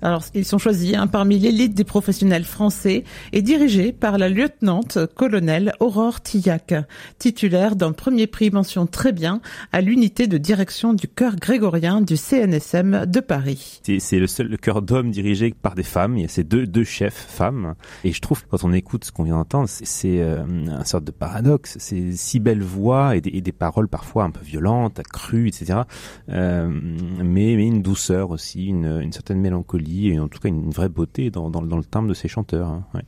Alors, 0.02 0.24
ils 0.34 0.44
sont 0.44 0.58
choisis 0.58 0.96
hein, 0.96 1.06
parmi 1.06 1.38
l'élite 1.38 1.74
des 1.74 1.84
professionnels 1.84 2.42
français 2.42 3.04
et 3.32 3.40
dirigés 3.40 3.92
par 3.92 4.18
la 4.18 4.28
lieutenante 4.28 4.98
colonel 5.14 5.74
Aurore 5.78 6.20
Tillac, 6.20 6.74
titulaire 7.20 7.76
d'un 7.76 7.92
premier 7.92 8.26
prix 8.26 8.50
mention 8.50 8.86
très 8.86 9.12
bien 9.12 9.40
à 9.70 9.80
l'unité 9.80 10.26
de 10.26 10.36
direction 10.36 10.92
du 10.92 11.06
chœur 11.06 11.36
grégorien 11.36 12.00
du 12.00 12.16
CNSM 12.16 13.06
de 13.06 13.20
Paris. 13.20 13.80
C'est 14.00 14.18
le 14.18 14.26
seul 14.26 14.58
chœur 14.58 14.82
d'hommes 14.82 15.12
dirigé 15.12 15.54
par 15.62 15.76
des 15.76 15.84
femmes. 15.84 16.16
Il 16.16 16.22
y 16.22 16.24
a 16.24 16.28
ces 16.28 16.42
deux, 16.42 16.82
chefs 16.82 17.26
femmes. 17.28 17.76
Et 18.02 18.10
je 18.10 18.20
trouve 18.20 18.42
que 18.42 18.48
quand 18.48 18.64
on 18.64 18.72
écoute 18.72 19.04
ce 19.04 19.12
qu'on 19.12 19.22
vient 19.22 19.36
d'entendre, 19.36 19.68
c'est 19.68 20.20
euh, 20.20 20.42
un 20.68 20.84
sorte 20.84 21.04
de 21.04 21.12
paradoxe. 21.12 21.76
C'est 21.78 22.10
si 22.16 22.40
belle 22.40 22.64
voix 22.64 23.14
des, 23.20 23.52
paroles 23.52 23.88
parfois 23.88 24.24
un 24.24 24.30
peu 24.30 24.44
violentes, 24.44 25.00
crues, 25.12 25.48
etc. 25.48 25.80
Euh, 26.28 26.68
mais, 26.68 27.52
une 27.54 27.82
douceur 27.82 28.30
aussi, 28.30 28.66
une, 28.66 29.12
certaine 29.12 29.40
mélancolie 29.40 30.08
et 30.08 30.18
en 30.18 30.28
tout 30.28 30.38
cas 30.38 30.48
une 30.48 30.70
vraie 30.70 30.88
beauté 30.88 31.30
dans, 31.30 31.48
le 31.48 31.84
timbre 31.84 32.08
de 32.08 32.14
ces 32.14 32.28
chanteurs. 32.28 32.68
Hein. 32.68 33.02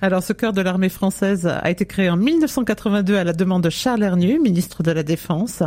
Alors, 0.00 0.22
ce 0.22 0.32
chœur 0.32 0.52
de 0.52 0.60
l'armée 0.60 0.88
française 0.88 1.46
a 1.46 1.70
été 1.70 1.86
créé 1.86 2.08
en 2.10 2.16
1982 2.16 3.16
à 3.16 3.24
la 3.24 3.32
demande 3.32 3.62
de 3.62 3.70
Charles 3.70 4.02
Hernu, 4.02 4.38
ministre 4.38 4.82
de 4.82 4.90
la 4.90 5.02
Défense. 5.02 5.62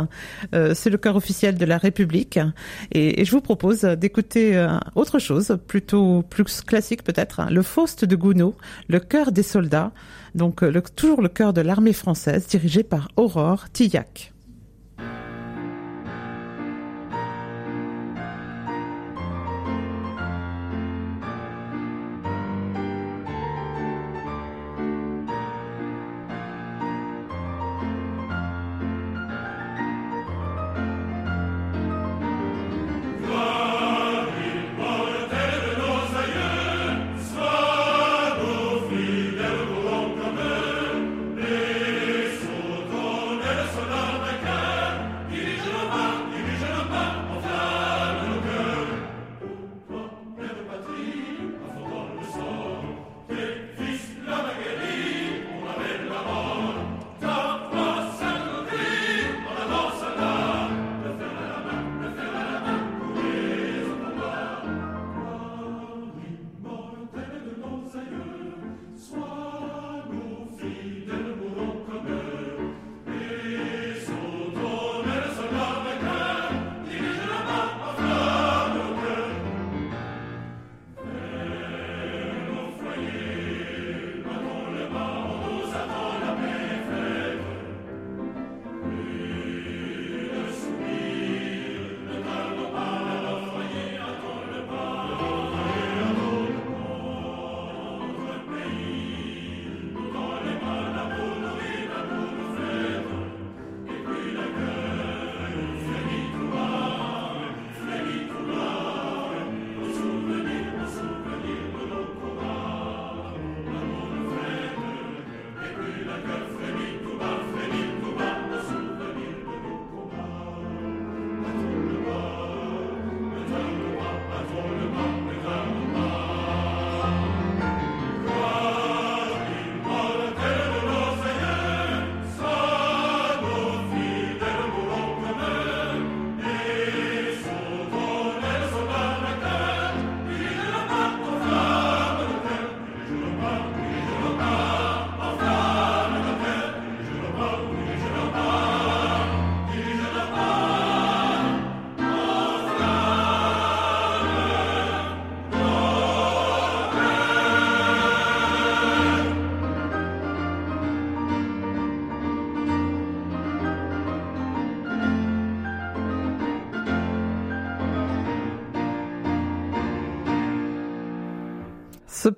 Euh, 0.54 0.74
c'est 0.74 0.90
le 0.90 0.98
chœur 0.98 1.16
officiel 1.16 1.56
de 1.56 1.64
la 1.64 1.78
République. 1.78 2.38
Et, 2.92 3.24
je 3.24 3.30
vous 3.30 3.40
propose 3.40 3.82
d'écouter 3.82 4.56
euh, 4.56 4.78
autre 4.94 5.18
chose, 5.18 5.58
plutôt 5.66 6.22
plus 6.22 6.62
classique 6.62 7.04
peut-être, 7.04 7.40
hein. 7.40 7.48
le 7.50 7.62
Faust 7.62 8.04
de 8.04 8.16
Gounod, 8.16 8.54
le 8.88 9.00
chœur 9.00 9.32
des 9.32 9.42
soldats. 9.42 9.92
Donc, 10.34 10.62
euh, 10.62 10.82
toujours 10.96 11.20
le 11.20 11.28
chœur 11.28 11.52
de 11.52 11.60
l'armée 11.60 11.92
française, 11.92 12.46
dirigé 12.46 12.82
par 12.82 13.08
Aurore 13.16 13.70
Tillac. 13.70 14.31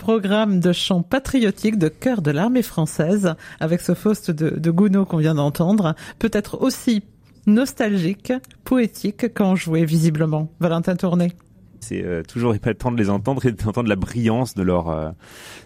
Programme 0.05 0.61
de 0.61 0.71
chant 0.75 1.01
patriotique 1.01 1.79
de 1.79 1.89
chœur 1.89 2.21
de 2.21 2.31
l'armée 2.31 2.61
française, 2.61 3.37
avec 3.59 3.81
ce 3.81 3.95
Faust 3.95 4.31
de, 4.31 4.51
de 4.51 4.71
Gounod 4.71 5.09
qu'on 5.09 5.17
vient 5.17 5.35
d'entendre, 5.35 5.95
peut 6.19 6.29
être 6.35 6.61
aussi 6.61 7.05
nostalgique, 7.47 8.31
poétique 8.65 9.33
qu'en 9.33 9.57
joué 9.57 9.87
visiblement. 9.87 10.51
Valentin 10.61 10.95
Tourné. 10.95 11.33
C'est 11.81 12.05
euh, 12.05 12.23
toujours 12.23 12.55
épatant 12.55 12.93
de 12.93 12.99
les 12.99 13.09
entendre 13.09 13.47
et 13.47 13.53
d'entendre 13.53 13.89
la 13.89 13.97
brillance 13.97 14.55
de 14.55 14.63
leur 14.63 14.91
euh, 14.91 15.11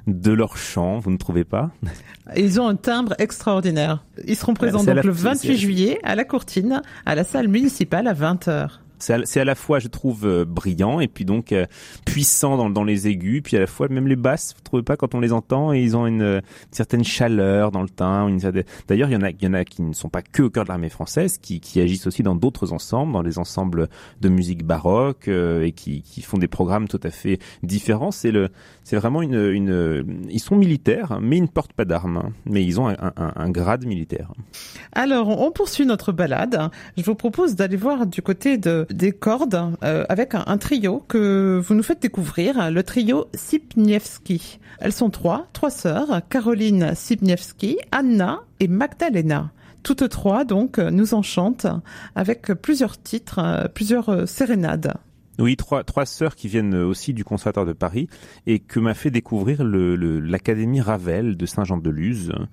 de 0.06 0.30
leur 0.30 0.56
chant. 0.56 1.00
Vous 1.00 1.10
ne 1.10 1.16
trouvez 1.16 1.44
pas? 1.44 1.72
Ils 2.36 2.60
ont 2.60 2.68
un 2.68 2.76
timbre 2.76 3.16
extraordinaire. 3.18 4.04
Ils 4.24 4.36
seront 4.36 4.54
présents 4.54 4.84
donc 4.84 5.02
le 5.02 5.10
28 5.10 5.56
juillet 5.56 5.98
à 6.04 6.14
la 6.14 6.24
Courtine, 6.24 6.82
à 7.06 7.16
la 7.16 7.24
salle 7.24 7.48
municipale 7.48 8.06
à 8.06 8.12
20 8.12 8.46
h 8.46 8.68
c'est 8.98 9.40
à, 9.40 9.44
la 9.44 9.54
fois, 9.54 9.78
je 9.78 9.88
trouve, 9.88 10.26
euh, 10.26 10.44
brillant 10.44 11.00
et 11.00 11.08
puis 11.08 11.24
donc 11.24 11.52
euh, 11.52 11.66
puissant 12.04 12.56
dans, 12.56 12.70
dans, 12.70 12.84
les 12.84 13.08
aigus, 13.08 13.42
puis 13.42 13.56
à 13.56 13.60
la 13.60 13.66
fois 13.66 13.88
même 13.88 14.08
les 14.08 14.16
basses, 14.16 14.54
vous 14.56 14.62
trouvez 14.62 14.82
pas 14.82 14.96
quand 14.96 15.14
on 15.14 15.20
les 15.20 15.32
entend 15.32 15.72
et 15.72 15.82
ils 15.82 15.96
ont 15.96 16.06
une, 16.06 16.42
certaine 16.70 17.04
chaleur 17.04 17.70
dans 17.70 17.82
le 17.82 17.88
teint. 17.88 18.28
D'ailleurs, 18.88 19.08
il 19.08 19.12
y 19.12 19.16
en 19.16 19.22
a, 19.22 19.30
il 19.30 19.42
y 19.42 19.46
en 19.46 19.54
a 19.54 19.64
qui 19.64 19.82
ne 19.82 19.92
sont 19.92 20.08
pas 20.08 20.22
que 20.22 20.42
au 20.42 20.50
cœur 20.50 20.64
de 20.64 20.68
l'armée 20.68 20.88
française, 20.88 21.38
qui, 21.38 21.60
qui 21.60 21.80
agissent 21.80 22.06
aussi 22.06 22.22
dans 22.22 22.34
d'autres 22.34 22.72
ensembles, 22.72 23.12
dans 23.12 23.22
les 23.22 23.38
ensembles 23.38 23.88
de 24.20 24.28
musique 24.28 24.64
baroque 24.64 25.28
euh, 25.28 25.64
et 25.64 25.72
qui, 25.72 26.02
qui 26.02 26.22
font 26.22 26.38
des 26.38 26.48
programmes 26.48 26.88
tout 26.88 27.00
à 27.02 27.10
fait 27.10 27.38
différents. 27.62 28.10
C'est 28.10 28.32
c'est 28.84 28.96
vraiment 28.96 29.22
une, 29.22 29.34
une, 29.34 30.26
ils 30.30 30.40
sont 30.40 30.56
militaires, 30.56 31.18
mais 31.20 31.36
ils 31.36 31.42
ne 31.42 31.46
portent 31.46 31.72
pas 31.72 31.84
d'armes, 31.84 32.18
hein. 32.18 32.32
mais 32.46 32.64
ils 32.64 32.80
ont 32.80 32.88
un, 32.88 32.96
un, 33.16 33.32
un 33.36 33.50
grade 33.50 33.86
militaire. 33.86 34.32
Alors, 34.92 35.40
on 35.40 35.50
poursuit 35.50 35.86
notre 35.86 36.12
balade. 36.12 36.70
Je 36.96 37.02
vous 37.02 37.14
propose 37.14 37.54
d'aller 37.54 37.76
voir 37.76 38.06
du 38.06 38.22
côté 38.22 38.58
de 38.58 38.86
des 38.90 39.12
cordes 39.12 39.76
euh, 39.82 40.04
avec 40.08 40.34
un, 40.34 40.58
trio 40.58 41.04
que 41.08 41.60
vous 41.64 41.74
nous 41.74 41.82
faites 41.82 42.00
découvrir, 42.00 42.70
le 42.70 42.82
trio 42.82 43.26
Sipniewski. 43.34 44.58
Elles 44.80 44.92
sont 44.92 45.10
trois, 45.10 45.46
trois 45.52 45.70
sœurs, 45.70 46.22
Caroline 46.28 46.94
Sipniewski, 46.94 47.78
Anna 47.92 48.40
et 48.60 48.68
Magdalena. 48.68 49.50
Toutes 49.82 50.08
trois, 50.08 50.44
donc, 50.44 50.78
nous 50.78 51.14
enchantent 51.14 51.66
avec 52.14 52.52
plusieurs 52.54 53.00
titres, 53.00 53.38
euh, 53.38 53.68
plusieurs 53.68 54.08
euh, 54.08 54.26
sérénades. 54.26 54.94
Oui, 55.38 55.56
trois, 55.56 55.84
trois 55.84 56.04
sœurs 56.04 56.34
qui 56.34 56.48
viennent 56.48 56.74
aussi 56.74 57.14
du 57.14 57.24
Conservatoire 57.24 57.64
de 57.64 57.72
Paris 57.72 58.08
et 58.46 58.58
que 58.58 58.80
m'a 58.80 58.94
fait 58.94 59.12
découvrir 59.12 59.62
l'Académie 59.62 60.78
le, 60.78 60.82
Ravel 60.82 61.36
de 61.36 61.46
Saint-Jean-de-Luz, 61.46 62.30
euh, 62.30 62.44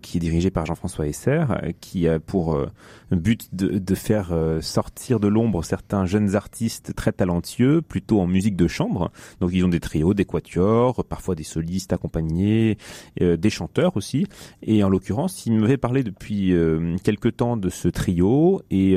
qui 0.00 0.18
est 0.18 0.20
dirigée 0.20 0.50
par 0.50 0.66
Jean-François 0.66 1.06
Esser, 1.06 1.44
euh, 1.50 1.72
qui 1.80 2.08
a 2.08 2.18
pour 2.18 2.54
euh, 2.54 2.70
but 3.10 3.48
de, 3.54 3.78
de 3.78 3.94
faire 3.94 4.32
sortir 4.60 5.20
de 5.20 5.28
l'ombre 5.28 5.64
certains 5.64 6.06
jeunes 6.06 6.34
artistes 6.34 6.94
très 6.94 7.12
talentueux, 7.12 7.82
plutôt 7.82 8.20
en 8.20 8.26
musique 8.26 8.56
de 8.56 8.68
chambre. 8.68 9.10
Donc 9.40 9.50
ils 9.52 9.64
ont 9.64 9.68
des 9.68 9.80
trios, 9.80 10.14
des 10.14 10.24
quatuors, 10.24 11.04
parfois 11.04 11.34
des 11.34 11.44
solistes 11.44 11.92
accompagnés, 11.92 12.76
des 13.20 13.50
chanteurs 13.50 13.96
aussi. 13.96 14.26
Et 14.62 14.82
en 14.82 14.88
l'occurrence, 14.88 15.46
il 15.46 15.58
m'avait 15.58 15.76
parlé 15.76 16.02
depuis 16.02 16.52
quelque 17.02 17.28
temps 17.28 17.56
de 17.56 17.68
ce 17.68 17.88
trio 17.88 18.62
et 18.70 18.92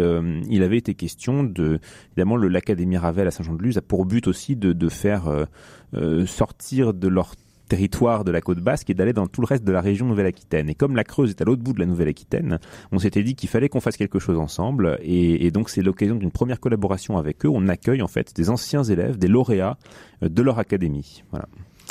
il 0.49 0.63
avait 0.63 0.77
été 0.77 0.95
question 0.95 1.43
de, 1.43 1.79
évidemment, 2.11 2.37
l'Académie 2.37 2.97
Ravel 2.97 3.27
à 3.27 3.31
Saint-Jean-de-Luz 3.31 3.77
a 3.77 3.81
pour 3.81 4.05
but 4.05 4.27
aussi 4.27 4.55
de, 4.55 4.73
de 4.73 4.89
faire 4.89 5.27
euh, 5.27 5.45
euh, 5.93 6.25
sortir 6.25 6.93
de 6.93 7.07
leur 7.07 7.35
territoire 7.67 8.23
de 8.23 8.31
la 8.31 8.41
côte 8.41 8.59
basque 8.59 8.89
et 8.89 8.93
d'aller 8.93 9.13
dans 9.13 9.27
tout 9.27 9.41
le 9.41 9.47
reste 9.47 9.63
de 9.63 9.71
la 9.71 9.81
région 9.81 10.05
Nouvelle-Aquitaine. 10.07 10.69
Et 10.69 10.75
comme 10.75 10.95
la 10.95 11.03
Creuse 11.03 11.31
est 11.31 11.41
à 11.41 11.45
l'autre 11.45 11.61
bout 11.61 11.73
de 11.73 11.79
la 11.79 11.85
Nouvelle-Aquitaine, 11.85 12.59
on 12.91 12.99
s'était 12.99 13.23
dit 13.23 13.35
qu'il 13.35 13.49
fallait 13.49 13.69
qu'on 13.69 13.81
fasse 13.81 13.97
quelque 13.97 14.19
chose 14.19 14.37
ensemble. 14.37 14.97
Et, 15.01 15.51
donc 15.51 15.69
c'est 15.69 15.81
l'occasion 15.81 16.15
d'une 16.15 16.31
première 16.31 16.59
collaboration 16.59 17.17
avec 17.17 17.45
eux. 17.45 17.49
On 17.51 17.67
accueille 17.67 18.01
en 18.01 18.07
fait 18.07 18.35
des 18.35 18.49
anciens 18.49 18.83
élèves, 18.83 19.17
des 19.17 19.27
lauréats 19.27 19.77
euh, 20.23 20.29
de 20.29 20.41
leur 20.41 20.59
académie. 20.59 21.23
Voilà. 21.31 21.47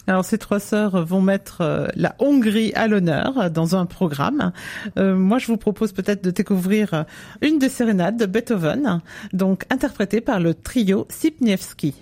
Alors 0.08 0.24
ces 0.24 0.38
trois 0.38 0.60
sœurs 0.60 1.04
vont 1.04 1.20
mettre 1.20 1.62
euh, 1.62 1.88
la 1.96 2.14
Hongrie 2.20 2.72
à 2.74 2.86
l'honneur 2.86 3.50
dans 3.50 3.74
un 3.74 3.86
programme. 3.86 4.52
Euh, 4.98 5.16
moi, 5.16 5.38
je 5.38 5.48
vous 5.48 5.56
propose 5.56 5.92
peut-être 5.92 6.22
de 6.22 6.30
découvrir 6.30 7.04
une 7.42 7.58
des 7.58 7.68
sérénades 7.68 8.16
de 8.16 8.26
Beethoven, 8.26 9.00
donc 9.32 9.64
interprétée 9.70 10.20
par 10.20 10.38
le 10.38 10.54
trio 10.54 11.06
Sipniewski. 11.10 11.94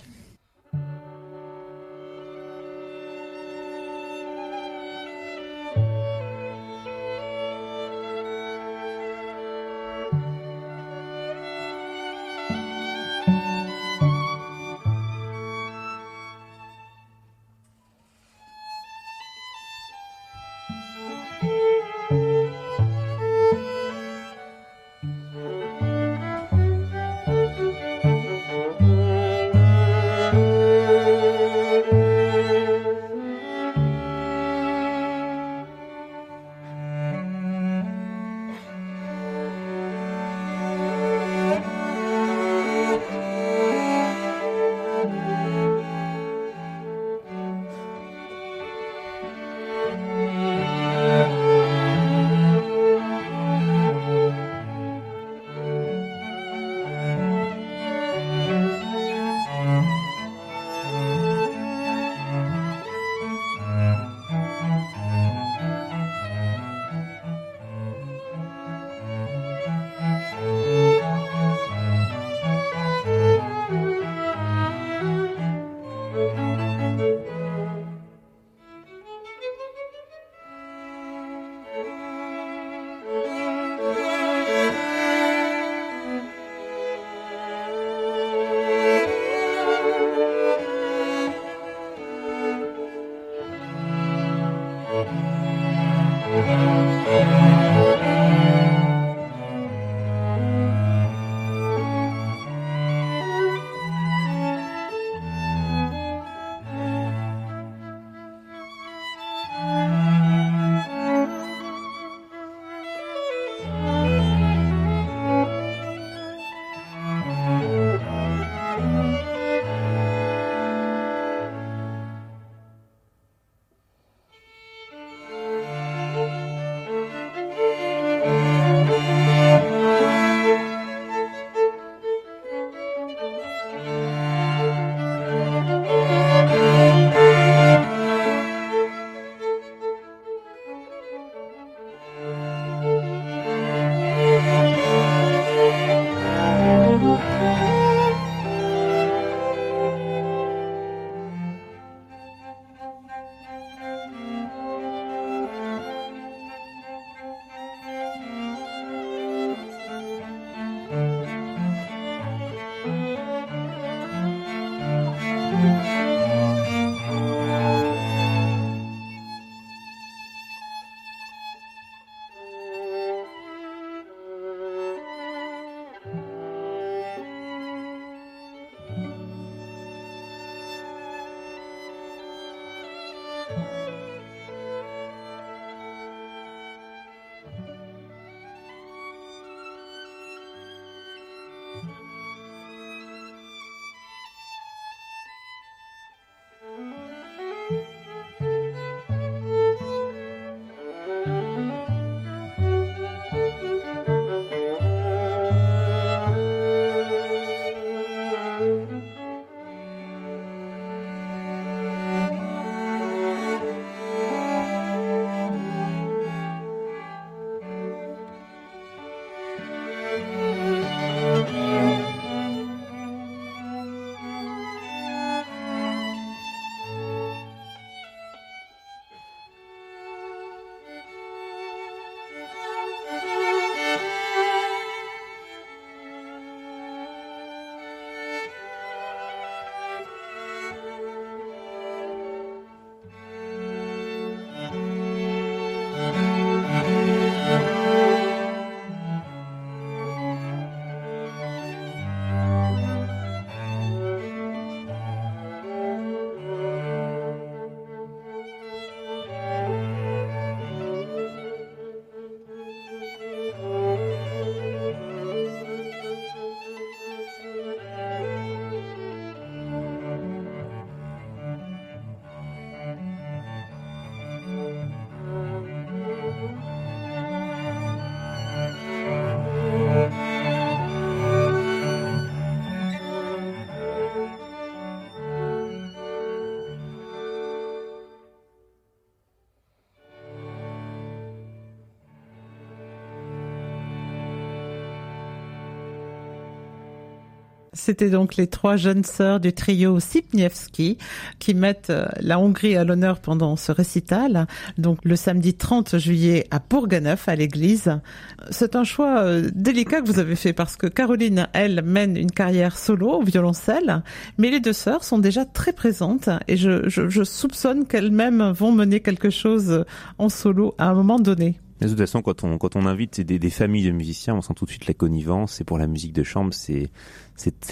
C'était 297.84 298.08
donc 298.08 298.36
les 298.36 298.46
trois 298.46 298.76
jeunes 298.76 299.04
sœurs 299.04 299.40
du 299.40 299.52
trio 299.52 300.00
Sipniewski 300.00 300.96
qui 301.38 301.52
mettent 301.52 301.90
euh, 301.90 302.06
la 302.18 302.38
Hongrie 302.38 302.78
à 302.78 302.84
l'honneur 302.84 303.20
pendant 303.20 303.56
ce 303.56 303.72
récital. 303.72 304.46
Donc 304.78 305.00
le 305.04 305.16
samedi 305.16 305.52
30 305.52 305.98
juillet 305.98 306.46
à 306.50 306.60
Bourganeuf 306.60 307.28
à 307.28 307.36
l'église. 307.36 308.00
C'est 308.48 308.74
un 308.74 308.84
choix 308.84 309.18
euh, 309.18 309.50
délicat 309.54 310.00
que 310.00 310.06
vous 310.06 310.18
avez 310.18 310.34
fait 310.34 310.54
parce 310.54 310.76
que 310.76 310.86
Caroline, 310.86 311.46
elle, 311.52 311.82
mène 311.84 312.16
une 312.16 312.30
carrière 312.30 312.78
solo 312.78 313.18
au 313.18 313.22
violoncelle, 313.22 314.02
mais 314.38 314.48
les 314.48 314.60
deux 314.60 314.72
sœurs 314.72 315.04
sont 315.04 315.18
déjà 315.18 315.44
très 315.44 315.74
présentes 315.74 316.30
et 316.48 316.56
je, 316.56 316.88
je 316.88 317.22
soupçonne 317.22 317.86
qu'elles-mêmes 317.86 318.50
vont 318.52 318.72
mener 318.72 319.00
quelque 319.00 319.28
chose 319.28 319.84
en 320.16 320.30
solo 320.30 320.74
à 320.78 320.88
un 320.88 320.94
moment 320.94 321.18
donné. 321.18 321.58
De 321.80 321.88
toute 321.88 321.98
façon, 321.98 322.22
quand 322.22 322.44
on, 322.44 322.56
quand 322.56 322.76
on 322.76 322.86
invite 322.86 323.20
des, 323.20 323.38
des, 323.38 323.50
familles 323.50 323.86
de 323.86 323.90
musiciens, 323.90 324.34
on 324.34 324.40
sent 324.40 324.54
tout 324.54 324.64
de 324.64 324.70
suite 324.70 324.86
la 324.86 324.94
connivence. 324.94 325.60
Et 325.60 325.64
pour 325.64 325.78
la 325.78 325.86
musique 325.86 326.12
de 326.12 326.22
chambre, 326.22 326.54
c'est, 326.54 326.90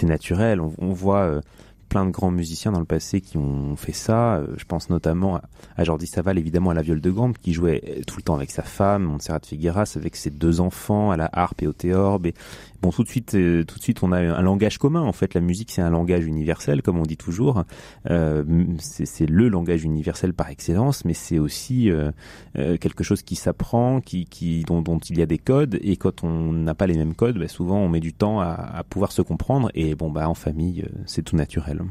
naturel. 0.03 0.59
On, 0.59 0.73
on 0.77 0.91
voit 0.91 1.23
euh, 1.23 1.41
plein 1.89 2.05
de 2.05 2.11
grands 2.11 2.31
musiciens 2.31 2.71
dans 2.71 2.79
le 2.79 2.85
passé 2.85 3.21
qui 3.21 3.37
ont 3.37 3.75
fait 3.75 3.93
ça. 3.93 4.35
Euh, 4.35 4.47
je 4.57 4.65
pense 4.65 4.89
notamment 4.89 5.39
à 5.77 5.83
Jordi 5.83 6.07
Saval, 6.07 6.37
évidemment 6.37 6.71
à 6.71 6.73
la 6.73 6.81
viole 6.81 7.01
de 7.01 7.11
gambe, 7.11 7.37
qui 7.37 7.53
jouait 7.53 8.01
tout 8.07 8.17
le 8.17 8.23
temps 8.23 8.35
avec 8.35 8.51
sa 8.51 8.63
femme, 8.63 9.03
Montserrat 9.03 9.41
Figueras, 9.45 9.93
avec 9.95 10.15
ses 10.15 10.29
deux 10.29 10.59
enfants, 10.61 11.11
à 11.11 11.17
la 11.17 11.29
harpe 11.31 11.61
et 11.61 11.67
au 11.67 11.73
théorbe. 11.73 12.27
Bon, 12.83 12.91
tout 12.91 13.03
de 13.03 13.07
suite, 13.07 13.33
euh, 13.35 13.63
tout 13.63 13.77
de 13.77 13.81
suite, 13.81 14.03
on 14.03 14.11
a 14.11 14.19
un 14.19 14.41
langage 14.41 14.77
commun. 14.77 15.03
En 15.03 15.13
fait, 15.13 15.35
la 15.35 15.39
musique, 15.39 15.71
c'est 15.71 15.81
un 15.81 15.89
langage 15.89 16.25
universel, 16.25 16.81
comme 16.81 16.99
on 16.99 17.03
dit 17.03 17.15
toujours. 17.15 17.63
Euh, 18.09 18.43
c'est 18.79 19.25
le 19.25 19.47
langage 19.47 19.85
universel 19.85 20.33
par 20.33 20.49
excellence, 20.49 21.05
mais 21.05 21.13
c'est 21.13 21.39
aussi 21.39 21.89
euh, 21.89 22.11
euh, 22.57 22.75
quelque 22.75 23.05
chose 23.05 23.21
qui 23.21 23.37
s'apprend, 23.37 24.01
qui, 24.01 24.65
dont, 24.67 24.99
il 25.09 25.17
y 25.17 25.21
a 25.21 25.25
des 25.25 25.37
codes. 25.37 25.79
Et 25.81 25.95
quand 25.95 26.25
on 26.25 26.51
n'a 26.51 26.75
pas 26.75 26.85
les 26.85 26.97
mêmes 26.97 27.15
codes, 27.15 27.39
bah, 27.39 27.47
souvent, 27.47 27.77
on 27.77 27.87
met 27.87 28.01
du 28.01 28.11
temps 28.11 28.41
à, 28.41 28.47
à 28.47 28.83
pouvoir 28.83 29.13
se 29.13 29.21
comprendre. 29.21 29.71
Et 29.75 29.95
bon, 29.95 30.11
bah, 30.11 30.27
en 30.27 30.35
famille, 30.35 30.85
c'est 31.05 31.21
tout 31.21 31.37
naturel. 31.37 31.82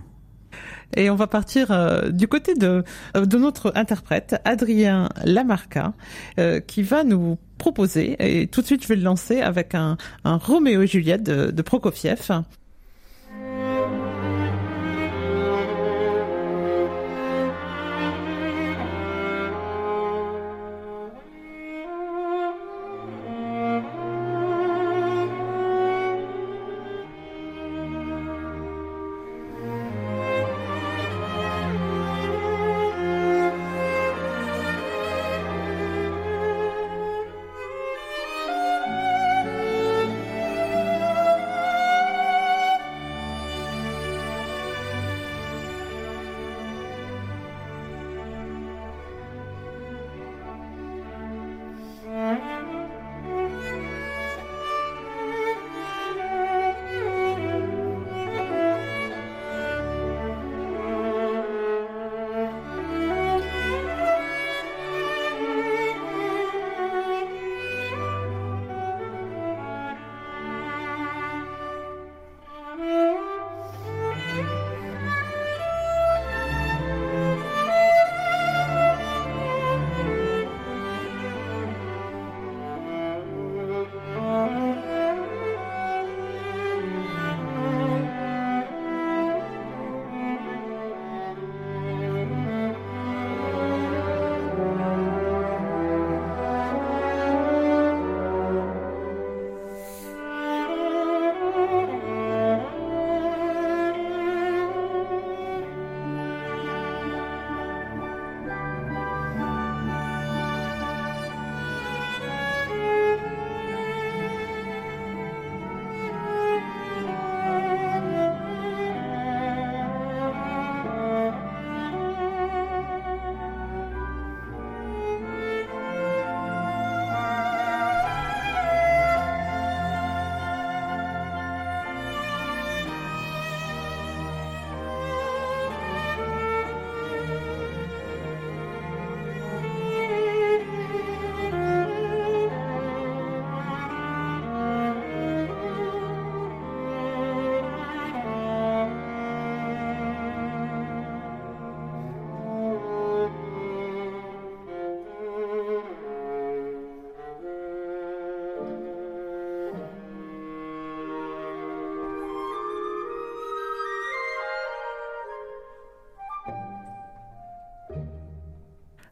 Et 0.96 1.10
on 1.10 1.14
va 1.14 1.26
partir 1.26 1.70
euh, 1.70 2.10
du 2.10 2.28
côté 2.28 2.54
de, 2.54 2.84
euh, 3.16 3.26
de 3.26 3.38
notre 3.38 3.72
interprète, 3.74 4.36
Adrien 4.44 5.08
Lamarca, 5.24 5.94
euh, 6.38 6.60
qui 6.60 6.82
va 6.82 7.04
nous 7.04 7.38
proposer, 7.58 8.16
et 8.18 8.48
tout 8.48 8.60
de 8.60 8.66
suite 8.66 8.82
je 8.82 8.88
vais 8.88 8.96
le 8.96 9.02
lancer 9.02 9.40
avec 9.40 9.74
un, 9.74 9.96
un 10.24 10.36
Roméo 10.36 10.82
et 10.82 10.86
Juliette 10.86 11.22
de 11.22 11.62
Prokofiev. 11.62 12.42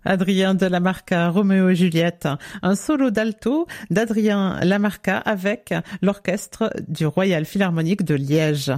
Adrien 0.04 0.54
de 0.54 0.66
Lamarca, 0.66 1.28
Roméo 1.28 1.68
et 1.68 1.74
Juliette, 1.74 2.28
un 2.62 2.74
solo 2.74 3.10
d'alto 3.10 3.66
d'Adrien 3.90 4.58
Lamarca 4.62 5.18
avec 5.18 5.74
l'orchestre 6.02 6.72
du 6.88 7.06
Royal 7.06 7.44
Philharmonique 7.44 8.04
de 8.04 8.14
Liège. 8.14 8.72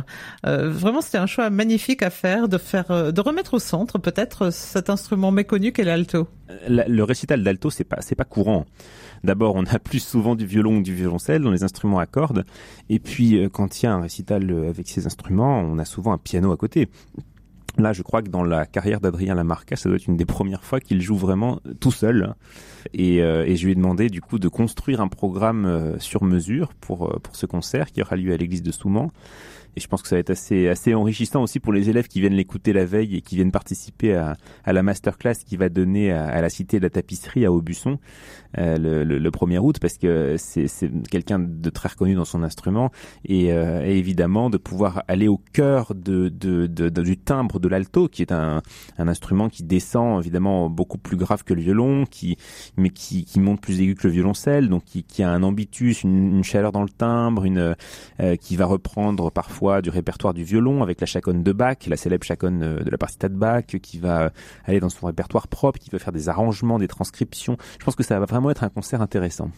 Euh, 0.47 0.71
vraiment, 0.71 1.01
c'était 1.01 1.19
un 1.19 1.27
choix 1.27 1.51
magnifique 1.51 2.03
à 2.03 2.11
faire, 2.11 2.49
de 2.49 2.59
faire, 2.59 2.91
euh, 2.91 3.13
de 3.13 3.21
remettre 3.21 3.55
au 3.55 3.59
centre 3.59 3.99
peut-être 3.99 4.51
cet 4.51 4.91
instrument 4.91 5.31
méconnu 5.31 5.73
qu'est 5.73 5.85
l'alto. 5.85 6.29
Le 6.69 7.03
récital 7.03 7.43
d'alto, 7.43 7.71
c'est 7.71 7.85
pas, 7.85 8.01
c'est 8.01 8.15
pas 8.15 8.25
courant. 8.25 8.67
D'abord, 9.25 9.55
on 9.55 9.65
a 9.65 9.79
plus 9.79 10.01
souvent 10.01 10.35
du 10.35 10.47
violon 10.47 10.79
ou 10.79 10.83
du 10.83 10.95
violoncelle 10.95 11.43
dans 11.43 11.51
les 11.51 11.63
instruments 11.63 11.99
à 11.99 12.07
cordes. 12.07 12.45
Et 12.89 12.99
puis, 12.99 13.39
euh, 13.39 13.49
quand 13.49 13.81
il 13.81 13.87
y 13.87 13.89
a 13.89 13.93
un 13.93 14.01
récital 14.01 14.51
avec 14.69 14.89
ces 14.89 15.07
instruments, 15.07 15.61
on 15.61 15.79
a 15.79 15.85
souvent 15.85 16.13
un 16.13 16.19
piano 16.19 16.53
à 16.53 16.57
côté. 16.57 16.89
Là, 17.79 17.93
je 17.93 18.03
crois 18.03 18.23
que 18.23 18.29
dans 18.29 18.45
la 18.45 18.67
carrière 18.67 19.01
d'Adrien 19.01 19.35
Lamarca, 19.35 19.77
ça 19.77 19.89
doit 19.89 19.97
être 19.97 20.07
une 20.07 20.17
des 20.17 20.27
premières 20.27 20.63
fois 20.63 20.79
qu'il 20.79 21.01
joue 21.01 21.17
vraiment 21.17 21.61
tout 21.81 21.91
seul. 21.91 22.35
Et, 22.93 23.23
euh, 23.23 23.47
et, 23.47 23.57
je 23.57 23.65
lui 23.65 23.73
ai 23.73 23.75
demandé 23.75 24.09
du 24.09 24.21
coup 24.21 24.39
de 24.39 24.49
construire 24.49 25.01
un 25.01 25.09
programme 25.09 25.65
euh, 25.65 25.99
sur 25.99 26.25
mesure 26.25 26.75
pour 26.81 27.09
euh, 27.09 27.19
pour 27.23 27.37
ce 27.37 27.47
concert 27.47 27.91
qui 27.91 28.03
aura 28.03 28.17
lieu 28.17 28.33
à 28.33 28.37
l'église 28.37 28.63
de 28.63 28.73
Souman. 28.73 29.11
Et 29.77 29.81
je 29.81 29.87
pense 29.87 30.03
que 30.03 30.09
ça 30.09 30.17
va 30.17 30.21
être 30.21 30.31
assez 30.31 30.69
assez 30.69 30.95
enrichissant 30.95 31.43
aussi 31.43 31.61
pour 31.61 31.73
les 31.73 31.89
élèves 31.89 32.09
qui 32.09 32.21
viennent 32.21 32.35
l'écouter 32.35 32.73
la 32.73 32.85
veille 32.85 33.17
et 33.17 33.21
qui 33.23 33.37
viennent 33.37 33.53
participer 33.53 34.15
à, 34.15 34.37
à 34.65 34.73
la 34.73 34.83
masterclass 34.83 35.35
qui 35.47 35.57
va 35.57 35.69
donner 35.69 36.13
à, 36.13 36.27
à, 36.27 36.41
la 36.41 36.51
cité 36.51 36.79
de 36.79 36.83
la 36.83 36.91
tapisserie 36.91 37.47
à 37.47 37.53
Aubusson 37.53 37.99
euh, 38.59 38.77
le, 38.77 39.05
le, 39.05 39.19
le, 39.19 39.31
1er 39.31 39.59
août 39.59 39.79
parce 39.81 39.97
que 39.97 40.37
c'est 40.37 40.67
quelqu'un 41.11 41.39
de 41.39 41.71
très 41.71 41.89
reconnu 41.89 42.15
dans 42.15 42.27
son 42.27 42.43
instrument 42.43 42.91
et, 43.25 43.53
euh, 43.53 43.83
évidemment 43.83 44.51
de 44.51 44.59
pouvoir 44.59 45.05
aller 45.09 45.29
au 45.29 45.41
cœur 45.53 45.95
de, 45.95 46.29
de, 46.29 46.67
de, 46.67 46.91
de 46.91 47.03
du 47.03 47.17
timbre 47.17 47.59
de 47.59 47.69
l'alto 47.69 48.09
qui 48.09 48.21
est 48.23 48.33
un, 48.33 48.63
un 48.99 49.09
instrument 49.09 49.49
qui 49.49 49.63
descend 49.63 50.21
évidemment 50.21 50.69
beaucoup 50.69 50.99
plus 50.99 51.17
grave 51.17 51.45
que 51.45 51.55
le 51.55 51.63
violon 51.63 52.05
qui 52.05 52.37
mais 52.77 52.91
qui, 52.91 53.25
qui 53.25 53.41
monte 53.41 53.61
plus 53.61 53.81
aigu 53.81 53.95
que 53.95 54.07
le 54.07 54.13
violoncelle 54.13 54.69
donc 54.69 54.85
qui, 54.85 55.03
qui 55.03 55.23
a 55.23 55.31
un 55.31 55.43
ambitus 55.43 56.03
une, 56.03 56.37
une 56.37 56.45
chaleur 56.45 56.73
dans 56.73 56.83
le 56.83 56.91
timbre 56.91 57.45
une 57.45 57.75
euh, 58.21 58.37
qui 58.37 58.57
va 58.57 58.67
reprendre 58.67 59.31
parfois 59.31 59.62
du 59.83 59.91
répertoire 59.91 60.35
du 60.35 60.45
violon 60.45 60.83
avec 60.83 61.01
la 61.01 61.07
chaconne 61.07 61.43
de 61.43 61.53
Bach, 61.53 61.77
la 61.87 61.97
célèbre 61.97 62.25
chaconne 62.25 62.83
de 62.83 62.91
la 62.91 62.99
partita 62.99 63.29
de 63.29 63.35
Bach, 63.35 63.67
qui 63.83 63.99
va 63.99 64.33
aller 64.65 64.81
dans 64.81 64.89
son 64.89 65.07
répertoire 65.07 65.49
propre, 65.49 65.79
qui 65.79 65.91
va 65.91 65.99
faire 65.99 66.13
des 66.13 66.29
arrangements, 66.29 66.79
des 66.79 66.89
transcriptions. 66.89 67.57
Je 67.79 67.85
pense 67.85 67.95
que 67.95 68.03
ça 68.03 68.19
va 68.19 68.27
vraiment 68.27 68.51
être 68.51 68.65
un 68.65 68.69
concert 68.69 69.01
intéressant. 69.01 69.51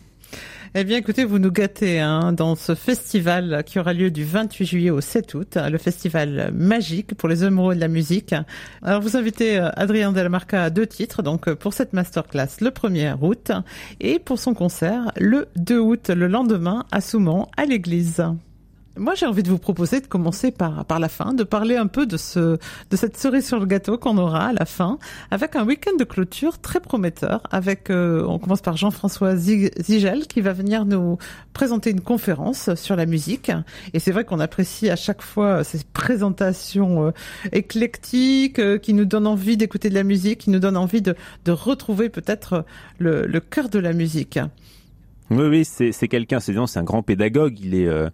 Eh 0.74 0.82
bien, 0.82 0.96
écoutez, 0.96 1.24
vous 1.24 1.38
nous 1.38 1.52
gâtez 1.52 2.00
hein, 2.00 2.32
dans 2.32 2.56
ce 2.56 2.74
festival 2.74 3.62
qui 3.64 3.78
aura 3.78 3.92
lieu 3.92 4.10
du 4.10 4.24
28 4.24 4.66
juillet 4.66 4.90
au 4.90 5.00
7 5.00 5.34
août, 5.34 5.56
le 5.56 5.78
festival 5.78 6.50
magique 6.52 7.14
pour 7.14 7.28
les 7.28 7.44
amoureux 7.44 7.76
de 7.76 7.80
la 7.80 7.86
musique. 7.86 8.34
Alors, 8.82 9.00
vous 9.00 9.16
invitez 9.16 9.58
euh, 9.58 9.70
Adrien 9.76 10.10
Delamarca 10.12 10.64
à 10.64 10.70
deux 10.70 10.86
titres, 10.86 11.22
donc 11.22 11.46
euh, 11.46 11.54
pour 11.54 11.74
cette 11.74 11.92
masterclass 11.92 12.60
le 12.60 12.70
1er 12.70 13.14
août 13.20 13.52
et 14.00 14.18
pour 14.18 14.40
son 14.40 14.54
concert 14.54 15.12
le 15.16 15.46
2 15.56 15.78
août, 15.78 16.08
le 16.10 16.26
lendemain 16.26 16.84
à 16.90 17.00
Soumont, 17.00 17.46
à 17.56 17.66
l'église. 17.66 18.24
Moi, 18.96 19.14
j'ai 19.16 19.26
envie 19.26 19.42
de 19.42 19.48
vous 19.48 19.58
proposer 19.58 20.00
de 20.00 20.06
commencer 20.06 20.52
par 20.52 20.84
par 20.84 21.00
la 21.00 21.08
fin, 21.08 21.34
de 21.34 21.42
parler 21.42 21.76
un 21.76 21.88
peu 21.88 22.06
de 22.06 22.16
ce 22.16 22.58
de 22.90 22.96
cette 22.96 23.16
cerise 23.16 23.44
sur 23.44 23.58
le 23.58 23.66
gâteau 23.66 23.98
qu'on 23.98 24.16
aura 24.18 24.46
à 24.46 24.52
la 24.52 24.66
fin, 24.66 24.98
avec 25.32 25.56
un 25.56 25.64
week-end 25.64 25.96
de 25.98 26.04
clôture 26.04 26.60
très 26.60 26.78
prometteur. 26.78 27.42
Avec, 27.50 27.90
euh, 27.90 28.24
on 28.28 28.38
commence 28.38 28.60
par 28.60 28.76
Jean-François 28.76 29.34
Zigel 29.34 30.28
qui 30.28 30.40
va 30.40 30.52
venir 30.52 30.84
nous 30.84 31.18
présenter 31.54 31.90
une 31.90 32.02
conférence 32.02 32.72
sur 32.76 32.94
la 32.94 33.04
musique. 33.04 33.50
Et 33.94 33.98
c'est 33.98 34.12
vrai 34.12 34.24
qu'on 34.24 34.38
apprécie 34.38 34.88
à 34.88 34.96
chaque 34.96 35.22
fois 35.22 35.64
ces 35.64 35.80
présentations 35.92 37.08
euh, 37.08 37.10
éclectiques 37.50 38.60
euh, 38.60 38.78
qui 38.78 38.94
nous 38.94 39.06
donnent 39.06 39.26
envie 39.26 39.56
d'écouter 39.56 39.88
de 39.88 39.94
la 39.94 40.04
musique, 40.04 40.42
qui 40.42 40.50
nous 40.50 40.60
donnent 40.60 40.76
envie 40.76 41.02
de 41.02 41.16
de 41.46 41.50
retrouver 41.50 42.10
peut-être 42.10 42.64
le 42.98 43.26
le 43.26 43.40
cœur 43.40 43.68
de 43.68 43.80
la 43.80 43.92
musique. 43.92 44.38
Oui, 45.30 45.64
c'est 45.64 46.08
quelqu'un, 46.08 46.38
c'est 46.38 46.54
un 46.76 46.82
grand 46.82 47.02
pédagogue. 47.02 47.58
Il 47.58 47.74
est 47.74 47.88
euh, 47.88 48.10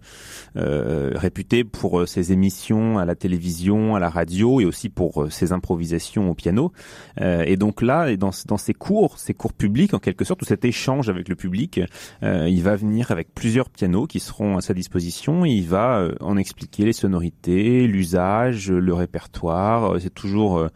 euh, 0.55 1.11
réputé 1.15 1.65
pour 1.65 1.99
euh, 1.99 2.05
ses 2.05 2.31
émissions 2.31 2.97
à 2.97 3.05
la 3.05 3.15
télévision, 3.15 3.95
à 3.95 3.99
la 3.99 4.09
radio, 4.09 4.61
et 4.61 4.65
aussi 4.65 4.87
pour 4.87 5.27
ses 5.29 5.51
improvisations 5.51 6.29
au 6.29 6.33
piano. 6.33 6.71
et 7.19 7.57
donc 7.57 7.81
là, 7.81 8.15
dans, 8.15 8.31
dans 8.47 8.57
ses 8.57 8.73
cours, 8.73 9.19
ses 9.19 9.33
cours 9.33 9.53
publics, 9.53 9.93
en 9.93 9.99
quelque 9.99 10.23
sorte, 10.23 10.39
tout 10.39 10.45
cet 10.45 10.63
échange 10.63 11.09
avec 11.09 11.27
le 11.27 11.35
public, 11.35 11.81
il 12.21 12.63
va 12.63 12.75
venir 12.75 13.11
avec 13.11 13.33
plusieurs 13.33 13.69
pianos 13.69 14.07
qui 14.07 14.19
seront 14.19 14.57
à 14.57 14.61
sa 14.61 14.73
disposition. 14.73 15.45
Et 15.45 15.49
il 15.49 15.67
va 15.67 16.07
en 16.21 16.37
expliquer 16.37 16.85
les 16.85 16.93
sonorités, 16.93 17.87
l'usage, 17.87 18.71
le 18.71 18.93
répertoire. 18.93 19.99
C'est 19.99 20.13
toujours 20.13 20.69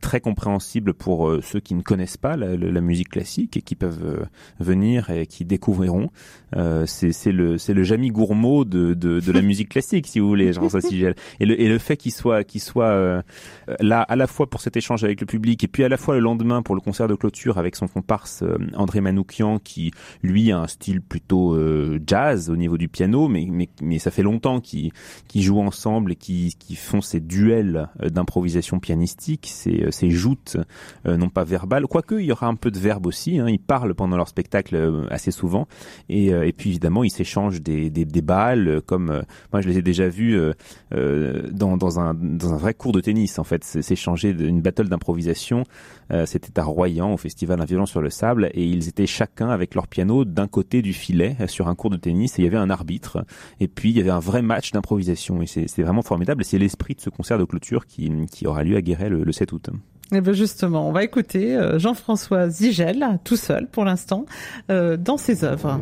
très 0.00 0.20
compréhensible 0.20 0.94
pour 0.94 1.28
euh, 1.28 1.40
ceux 1.42 1.60
qui 1.60 1.74
ne 1.74 1.82
connaissent 1.82 2.16
pas 2.16 2.36
la, 2.36 2.80
musique 2.80 3.10
classique 3.10 3.56
et 3.56 3.62
qui 3.62 3.74
peuvent 3.74 4.04
euh, 4.04 4.24
venir 4.58 5.10
et 5.10 5.26
qui 5.26 5.44
découvriront. 5.44 6.10
Euh, 6.56 6.84
c'est 6.86 7.32
le 7.32 7.58
c'est 7.58 7.74
le 7.74 7.82
Jamie 7.82 8.10
Gourmaud 8.10 8.64
de, 8.64 8.94
de, 8.94 9.20
de 9.20 9.32
la 9.32 9.42
musique 9.42 9.68
classique, 9.68 10.06
si 10.06 10.18
vous 10.18 10.26
voulez, 10.28 10.52
Jean-François 10.52 10.80
Sigel. 10.80 11.14
Et 11.38 11.46
le 11.46 11.60
et 11.60 11.68
le 11.68 11.78
fait 11.78 11.96
qu'il 11.96 12.12
soit 12.12 12.42
qu'il 12.44 12.60
soit 12.60 12.86
euh, 12.86 13.22
là 13.80 14.02
à 14.02 14.16
la 14.16 14.26
fois 14.26 14.48
pour 14.48 14.60
cet 14.60 14.76
échange 14.76 15.04
avec 15.04 15.20
le 15.20 15.26
public 15.26 15.62
et 15.62 15.68
puis 15.68 15.84
à 15.84 15.88
la 15.88 15.96
fois 15.96 16.14
le 16.14 16.20
lendemain 16.20 16.62
pour 16.62 16.74
le 16.74 16.80
concert 16.80 17.06
de 17.06 17.14
clôture 17.14 17.58
avec 17.58 17.76
son 17.76 17.86
comparse 17.86 18.42
André 18.74 19.00
Manoukian 19.00 19.58
qui 19.58 19.92
lui 20.22 20.50
a 20.50 20.58
un 20.58 20.66
style 20.66 21.00
plutôt 21.00 21.56
jazz 22.06 22.50
au 22.50 22.56
niveau 22.56 22.78
du 22.78 22.88
piano, 22.88 23.28
mais 23.28 23.46
mais 23.48 23.68
mais 23.82 23.98
ça 23.98 24.10
fait 24.10 24.22
longtemps 24.22 24.60
qu'ils 24.60 24.92
qu'ils 25.28 25.42
jouent 25.42 25.60
ensemble 25.60 26.12
et 26.12 26.16
qui 26.16 26.56
qui 26.58 26.74
font 26.74 27.00
ces 27.00 27.20
duels 27.20 27.88
d'improvisation 28.02 28.80
pianistique. 28.80 29.48
C'est 29.52 29.89
ces 29.90 30.10
joutes 30.10 30.56
euh, 31.06 31.16
non 31.16 31.28
pas 31.28 31.44
verbales, 31.44 31.86
quoique 31.86 32.14
il 32.16 32.26
y 32.26 32.32
aura 32.32 32.46
un 32.46 32.54
peu 32.54 32.70
de 32.70 32.78
verbe 32.78 33.06
aussi, 33.06 33.38
hein, 33.38 33.48
ils 33.48 33.58
parlent 33.58 33.94
pendant 33.94 34.16
leur 34.16 34.28
spectacle 34.28 34.74
euh, 34.76 35.06
assez 35.10 35.30
souvent, 35.30 35.66
et, 36.08 36.32
euh, 36.32 36.46
et 36.46 36.52
puis 36.52 36.70
évidemment 36.70 37.04
ils 37.04 37.10
s'échangent 37.10 37.60
des, 37.60 37.90
des, 37.90 38.04
des, 38.04 38.22
balles, 38.22 38.82
comme 38.86 39.22
moi 39.52 39.60
je 39.60 39.68
les 39.68 39.78
ai 39.78 39.82
déjà 39.82 40.08
vus 40.08 40.38
dans, 40.92 41.76
dans, 41.76 42.00
un, 42.00 42.14
dans 42.14 42.52
un 42.52 42.56
vrai 42.56 42.74
cours 42.74 42.92
de 42.92 43.00
tennis 43.00 43.38
en 43.38 43.44
fait, 43.44 43.64
s'échanger 43.64 44.30
une 44.30 44.60
battle 44.60 44.88
d'improvisation, 44.88 45.64
c'était 46.26 46.58
à 46.58 46.64
Royan 46.64 47.12
au 47.12 47.16
festival 47.16 47.60
Un 47.60 47.64
violon 47.64 47.86
sur 47.86 48.02
le 48.02 48.10
sable, 48.10 48.50
et 48.54 48.64
ils 48.64 48.88
étaient 48.88 49.06
chacun 49.06 49.48
avec 49.48 49.74
leur 49.74 49.88
piano 49.88 50.24
d'un 50.24 50.48
côté 50.48 50.82
du 50.82 50.92
filet 50.92 51.36
sur 51.46 51.68
un 51.68 51.74
cours 51.74 51.90
de 51.90 51.96
tennis, 51.96 52.38
et 52.38 52.42
il 52.42 52.44
y 52.44 52.48
avait 52.48 52.56
un 52.56 52.70
arbitre, 52.70 53.24
et 53.58 53.68
puis 53.68 53.90
il 53.90 53.96
y 53.96 54.00
avait 54.00 54.10
un 54.10 54.20
vrai 54.20 54.42
match 54.42 54.72
d'improvisation, 54.72 55.42
et 55.42 55.46
c'est 55.46 55.82
vraiment 55.82 56.02
formidable, 56.02 56.42
et 56.42 56.44
c'est 56.44 56.58
l'esprit 56.58 56.94
de 56.94 57.00
ce 57.00 57.10
concert 57.10 57.38
de 57.38 57.44
clôture 57.44 57.86
qui, 57.86 58.10
qui 58.30 58.46
aura 58.46 58.64
lieu 58.64 58.76
à 58.76 58.82
Guéret 58.82 59.08
le, 59.08 59.24
le 59.24 59.32
7 59.32 59.52
août. 59.52 59.70
Eh 60.12 60.20
bien 60.20 60.32
justement, 60.32 60.88
on 60.88 60.92
va 60.92 61.04
écouter 61.04 61.56
euh, 61.56 61.78
Jean-François 61.78 62.48
Zigel, 62.48 63.20
tout 63.22 63.36
seul 63.36 63.68
pour 63.68 63.84
l'instant, 63.84 64.26
euh, 64.70 64.96
dans 64.96 65.16
ses 65.16 65.44
œuvres. 65.44 65.80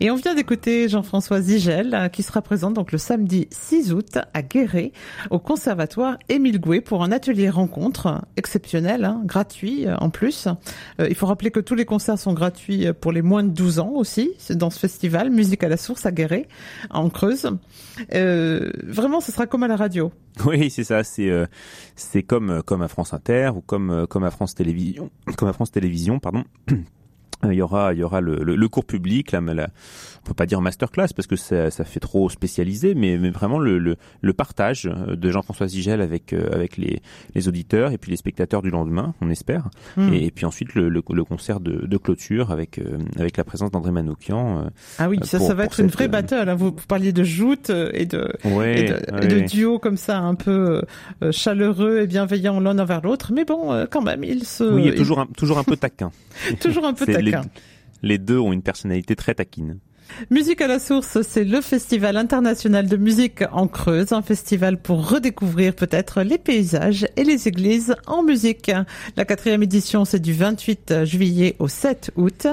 Et 0.00 0.10
on 0.10 0.16
vient 0.16 0.34
d'écouter 0.34 0.88
Jean-François 0.88 1.40
Zigel 1.40 1.94
euh, 1.94 2.08
qui 2.08 2.22
sera 2.22 2.42
présent 2.42 2.70
donc 2.70 2.92
le 2.92 2.98
samedi 2.98 3.48
6 3.50 3.92
août 3.92 4.18
à 4.34 4.42
Guéret 4.42 4.92
au 5.30 5.38
conservatoire 5.38 6.18
Émile 6.28 6.60
Gouet 6.60 6.80
pour 6.80 7.02
un 7.02 7.10
atelier 7.10 7.48
rencontre 7.48 8.22
exceptionnel, 8.36 9.04
hein, 9.04 9.22
gratuit 9.24 9.86
euh, 9.86 9.96
en 9.96 10.10
plus. 10.10 10.46
Euh, 11.00 11.08
il 11.08 11.14
faut 11.14 11.26
rappeler 11.26 11.50
que 11.50 11.60
tous 11.60 11.74
les 11.74 11.84
concerts 11.84 12.18
sont 12.18 12.34
gratuits 12.34 12.86
pour 13.00 13.12
les 13.12 13.22
moins 13.22 13.42
de 13.42 13.50
12 13.50 13.78
ans 13.78 13.92
aussi 13.94 14.30
dans 14.50 14.70
ce 14.70 14.78
festival 14.78 15.30
Musique 15.30 15.64
à 15.64 15.68
la 15.68 15.76
source 15.76 16.04
à 16.06 16.12
Guéret 16.12 16.46
en 16.90 17.08
Creuse. 17.08 17.50
vraiment, 18.10 19.20
ce 19.20 19.32
sera 19.32 19.46
comme 19.46 19.62
à 19.62 19.68
la 19.68 19.76
radio. 19.76 20.12
Oui, 20.44 20.70
c'est 20.70 20.84
ça. 20.84 21.02
C'est 21.02 21.30
c'est 21.96 22.22
comme 22.22 22.62
comme 22.64 22.82
à 22.82 22.88
France 22.88 23.12
Inter 23.12 23.50
ou 23.56 23.60
comme 23.60 24.06
comme 24.08 24.24
à 24.24 24.30
France 24.30 24.54
Télévisions, 24.54 25.10
comme 25.36 25.48
à 25.48 25.52
France 25.52 25.72
Télévisions, 25.72 26.18
pardon. 26.18 26.44
Euh, 27.48 27.54
il 27.54 27.56
y 27.58 27.62
aura, 27.62 27.92
il 27.92 27.98
y 27.98 28.02
aura 28.02 28.20
le, 28.20 28.36
le, 28.42 28.68
cours 28.68 28.84
public, 28.84 29.32
là, 29.32 29.40
la, 29.40 29.68
on 30.22 30.28
peut 30.28 30.34
pas 30.34 30.46
dire 30.46 30.60
masterclass 30.60 31.08
parce 31.14 31.26
que 31.26 31.36
ça, 31.36 31.70
ça 31.70 31.84
fait 31.84 32.00
trop 32.00 32.28
spécialisé, 32.28 32.94
mais, 32.94 33.18
mais 33.18 33.30
vraiment 33.30 33.58
le, 33.58 33.78
le, 33.78 33.96
le, 34.20 34.32
partage 34.32 34.84
de 34.84 35.30
Jean-François 35.30 35.68
Zigel 35.68 36.00
avec 36.00 36.32
euh, 36.32 36.50
avec 36.52 36.76
les, 36.76 37.00
les 37.34 37.48
auditeurs 37.48 37.92
et 37.92 37.98
puis 37.98 38.10
les 38.10 38.16
spectateurs 38.16 38.62
du 38.62 38.70
lendemain, 38.70 39.14
on 39.20 39.30
espère, 39.30 39.68
hmm. 39.96 40.12
et, 40.12 40.30
puis 40.30 40.44
ensuite 40.44 40.74
le, 40.74 41.02
concert 41.02 41.60
de, 41.60 41.86
de 41.86 41.96
clôture 41.96 42.52
avec 42.52 42.78
euh, 42.78 42.98
avec 43.18 43.36
la 43.36 43.44
présence 43.44 43.70
d'André 43.70 43.90
Manoukian. 43.90 44.70
ah 44.98 45.08
oui, 45.08 45.18
ça, 45.24 45.38
ça 45.40 45.54
va 45.54 45.64
être 45.64 45.80
une 45.80 45.88
vraie 45.88 46.08
battle. 46.08 46.48
Hein. 46.48 46.54
Vous, 46.54 46.72
parliez 46.72 47.12
de 47.12 47.24
joute 47.24 47.70
et 47.70 48.06
de, 48.06 48.32
et 48.44 48.92
de, 49.26 49.40
duo 49.46 49.78
comme 49.78 49.96
ça, 49.96 50.18
un 50.18 50.34
peu 50.34 50.82
chaleureux 51.30 52.00
et 52.00 52.06
bienveillant 52.06 52.60
l'un 52.60 52.78
envers 52.78 53.00
l'autre, 53.02 53.32
mais 53.34 53.44
bon, 53.44 53.86
quand 53.90 54.02
même, 54.02 54.24
il 54.24 54.44
se. 54.44 54.64
Oui, 54.64 54.82
il 54.84 54.88
est 54.88 54.96
toujours 54.96 55.20
un, 55.20 55.26
toujours 55.36 55.58
un 55.58 55.64
peu 55.64 55.76
taquin. 55.76 56.10
toujours 56.60 56.86
un 56.86 56.94
peu 56.94 57.06
taquin 57.06 57.18
les 57.20 57.37
deux 58.18 58.38
ont 58.38 58.52
une 58.52 58.62
personnalité 58.62 59.16
très 59.16 59.34
taquine. 59.34 59.78
Musique 60.30 60.60
à 60.60 60.66
la 60.66 60.78
source, 60.78 61.22
c'est 61.22 61.44
le 61.44 61.60
festival 61.60 62.16
international 62.16 62.88
de 62.88 62.96
musique 62.96 63.44
en 63.52 63.68
Creuse, 63.68 64.12
un 64.12 64.20
festival 64.20 64.76
pour 64.76 65.08
redécouvrir 65.08 65.74
peut-être 65.74 66.22
les 66.22 66.38
paysages 66.38 67.06
et 67.16 67.24
les 67.24 67.46
églises 67.46 67.94
en 68.06 68.22
musique. 68.22 68.70
La 69.16 69.24
quatrième 69.24 69.62
édition, 69.62 70.04
c'est 70.04 70.18
du 70.18 70.32
28 70.32 71.04
juillet 71.04 71.56
au 71.60 71.68
7 71.68 72.10
août. 72.16 72.48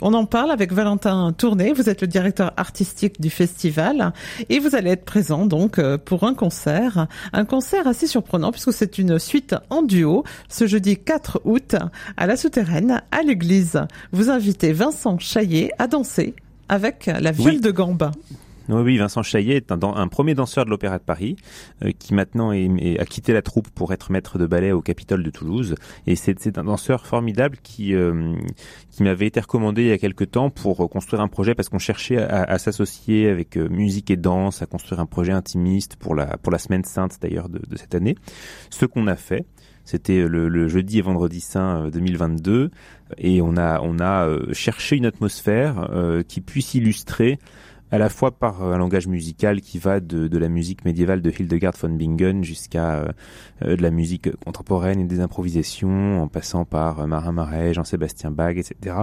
On 0.00 0.14
en 0.14 0.26
parle 0.26 0.50
avec 0.52 0.72
Valentin 0.72 1.34
Tourné, 1.36 1.72
vous 1.72 1.90
êtes 1.90 2.00
le 2.00 2.06
directeur 2.06 2.52
artistique 2.56 3.20
du 3.20 3.30
festival 3.30 4.12
et 4.48 4.60
vous 4.60 4.76
allez 4.76 4.90
être 4.90 5.04
présent 5.04 5.44
donc 5.44 5.80
pour 6.04 6.24
un 6.24 6.34
concert, 6.34 7.08
un 7.32 7.44
concert 7.44 7.86
assez 7.88 8.06
surprenant 8.06 8.52
puisque 8.52 8.72
c'est 8.72 8.96
une 8.96 9.18
suite 9.18 9.56
en 9.70 9.82
duo 9.82 10.24
ce 10.48 10.66
jeudi 10.66 10.96
4 10.96 11.42
août 11.44 11.74
à 12.16 12.26
la 12.26 12.36
souterraine 12.36 13.02
à 13.10 13.22
l'église. 13.22 13.80
Vous 14.12 14.30
invitez 14.30 14.72
Vincent 14.72 15.18
Chaillet 15.18 15.72
à 15.78 15.88
danser 15.88 16.34
avec 16.68 17.06
la 17.06 17.32
ville 17.32 17.60
de 17.60 17.70
Gamba. 17.70 18.12
Oui, 18.68 18.98
Vincent 18.98 19.22
Chaillet 19.22 19.56
est 19.56 19.72
un, 19.72 20.08
premier 20.08 20.34
danseur 20.34 20.66
de 20.66 20.70
l'Opéra 20.70 20.98
de 20.98 21.02
Paris 21.02 21.36
euh, 21.82 21.90
qui 21.98 22.12
maintenant 22.12 22.50
a 22.50 23.04
quitté 23.06 23.32
la 23.32 23.40
troupe 23.40 23.70
pour 23.70 23.94
être 23.94 24.12
maître 24.12 24.38
de 24.38 24.46
ballet 24.46 24.72
au 24.72 24.82
Capitole 24.82 25.22
de 25.22 25.30
Toulouse. 25.30 25.74
Et 26.06 26.16
c'est 26.16 26.58
un 26.58 26.64
danseur 26.64 27.06
formidable 27.06 27.56
qui, 27.62 27.94
euh, 27.94 28.34
qui 28.90 29.02
m'avait 29.02 29.26
été 29.26 29.40
recommandé 29.40 29.82
il 29.82 29.88
y 29.88 29.92
a 29.92 29.98
quelque 29.98 30.24
temps 30.24 30.50
pour 30.50 30.88
construire 30.90 31.22
un 31.22 31.28
projet 31.28 31.54
parce 31.54 31.70
qu'on 31.70 31.78
cherchait 31.78 32.18
à, 32.18 32.58
s'associer 32.58 33.28
avec 33.28 33.56
euh, 33.56 33.68
musique 33.70 34.10
et 34.10 34.16
danse, 34.16 34.60
à 34.60 34.66
construire 34.66 35.00
un 35.00 35.06
projet 35.06 35.32
intimiste 35.32 35.96
pour 35.96 36.14
la, 36.14 36.36
pour 36.36 36.52
la 36.52 36.58
semaine 36.58 36.84
sainte 36.84 37.16
d'ailleurs 37.22 37.48
de, 37.48 37.60
de 37.66 37.78
cette 37.78 37.94
année. 37.94 38.16
Ce 38.68 38.84
qu'on 38.84 39.06
a 39.06 39.16
fait. 39.16 39.46
C'était 39.90 40.28
le, 40.28 40.68
jeudi 40.68 40.98
et 40.98 41.00
vendredi 41.00 41.40
saint 41.40 41.88
2022 41.88 42.52
euh, 42.52 42.68
et 43.16 43.40
on 43.40 43.56
a 43.56 43.80
on 43.80 44.00
a 44.00 44.26
euh, 44.26 44.52
cherché 44.52 44.96
une 44.96 45.06
atmosphère 45.06 45.88
euh, 45.94 46.22
qui 46.22 46.42
puisse 46.42 46.74
illustrer 46.74 47.38
à 47.90 47.98
la 47.98 48.08
fois 48.08 48.30
par 48.32 48.62
euh, 48.62 48.74
un 48.74 48.78
langage 48.78 49.06
musical 49.06 49.60
qui 49.60 49.78
va 49.78 50.00
de, 50.00 50.28
de 50.28 50.38
la 50.38 50.48
musique 50.48 50.84
médiévale 50.84 51.22
de 51.22 51.30
Hildegard 51.30 51.74
von 51.80 51.88
Bingen 51.88 52.44
jusqu'à 52.44 52.96
euh, 52.96 53.08
euh, 53.62 53.76
de 53.76 53.82
la 53.82 53.90
musique 53.90 54.34
contemporaine 54.44 55.00
et 55.00 55.04
des 55.04 55.20
improvisations, 55.20 56.22
en 56.22 56.28
passant 56.28 56.64
par 56.64 57.06
Marin 57.06 57.32
Marais, 57.32 57.74
Jean-Sébastien 57.74 58.30
Bach, 58.30 58.56
etc. 58.56 58.96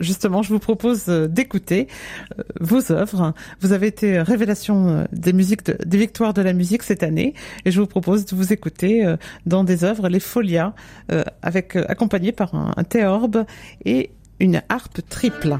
Justement, 0.00 0.42
je 0.42 0.52
vous 0.52 0.58
propose 0.58 1.06
d'écouter 1.06 1.88
vos 2.60 2.92
œuvres. 2.92 3.34
Vous 3.60 3.72
avez 3.72 3.86
été 3.86 4.20
révélation 4.20 5.06
des 5.12 5.32
musiques, 5.32 5.70
des 5.70 5.98
victoires 5.98 6.34
de 6.34 6.42
la 6.42 6.52
musique 6.52 6.82
cette 6.82 7.02
année, 7.02 7.34
et 7.64 7.70
je 7.70 7.80
vous 7.80 7.86
propose 7.86 8.24
de 8.26 8.36
vous 8.36 8.52
écouter 8.52 9.14
dans 9.46 9.64
des 9.64 9.84
œuvres, 9.84 10.08
les 10.08 10.20
Folias, 10.20 10.74
avec 11.42 11.76
accompagnées 11.76 12.32
par 12.32 12.54
un, 12.54 12.72
un 12.76 12.84
théorbe 12.84 13.44
et 13.84 14.10
une 14.40 14.62
harpe 14.68 15.00
triple. 15.08 15.58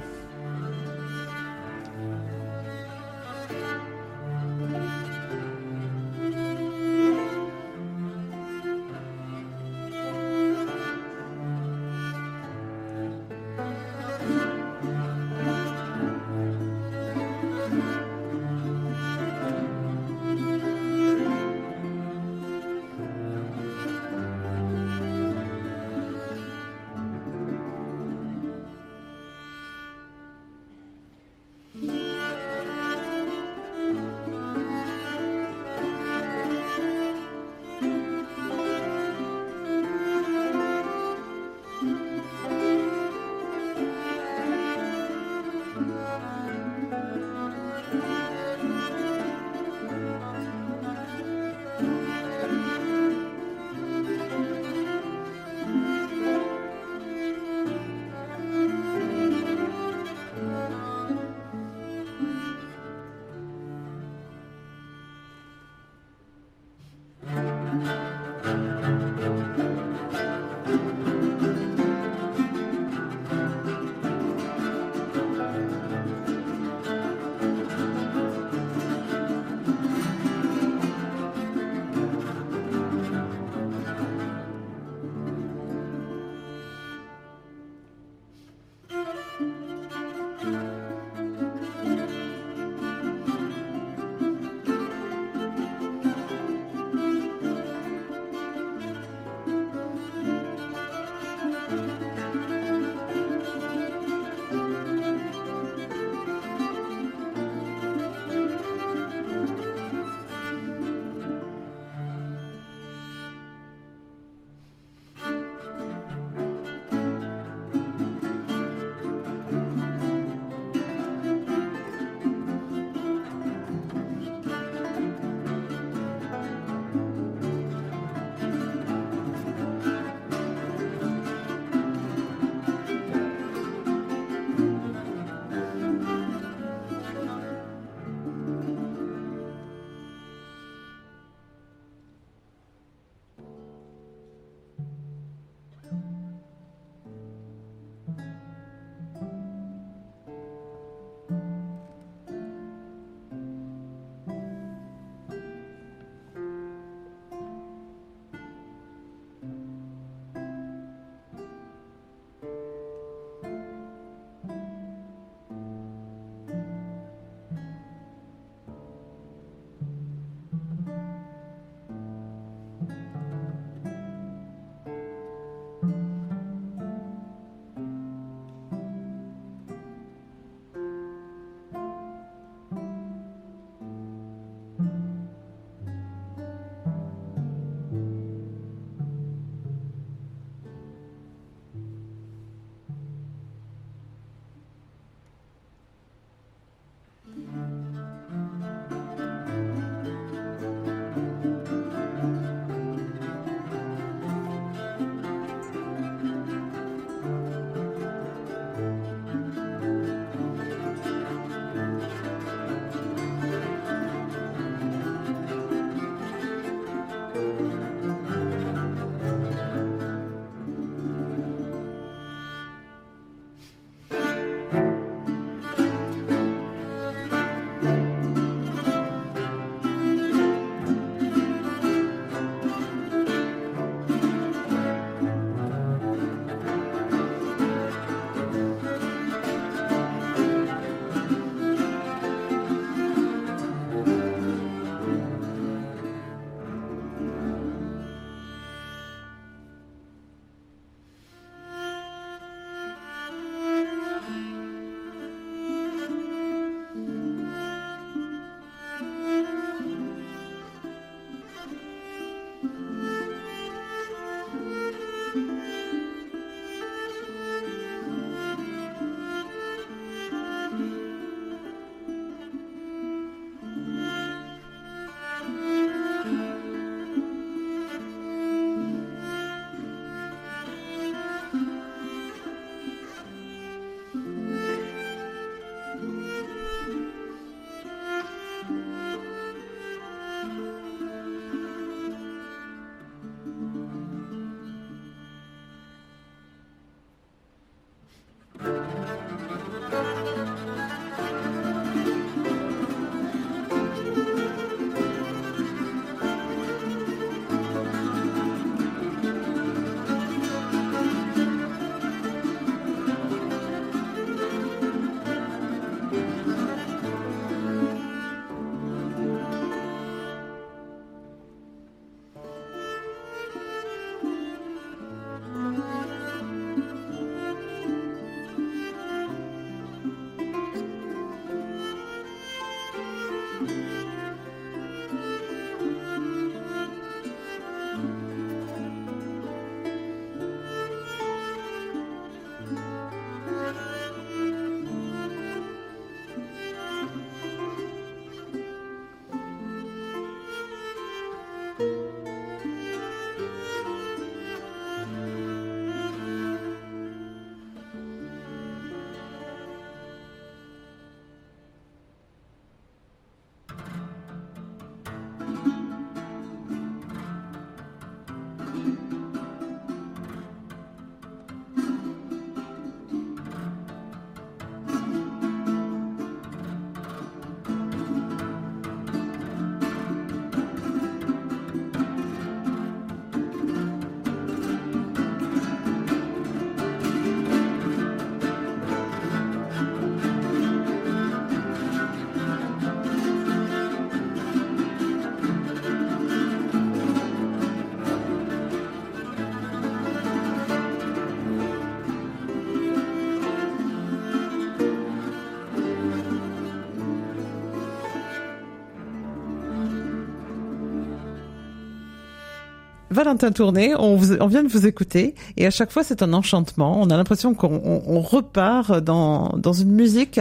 Valentin 413.14 413.52
Tourné, 413.52 413.94
on, 413.96 414.16
vient 414.16 414.64
de 414.64 414.68
vous 414.68 414.86
écouter 414.88 415.36
et 415.56 415.66
à 415.66 415.70
chaque 415.70 415.92
fois 415.92 416.02
c'est 416.02 416.20
un 416.20 416.32
enchantement. 416.32 417.00
On 417.00 417.10
a 417.10 417.16
l'impression 417.16 417.54
qu'on 417.54 418.20
repart 418.20 419.00
dans, 419.00 419.72
une 419.72 419.92
musique 419.92 420.40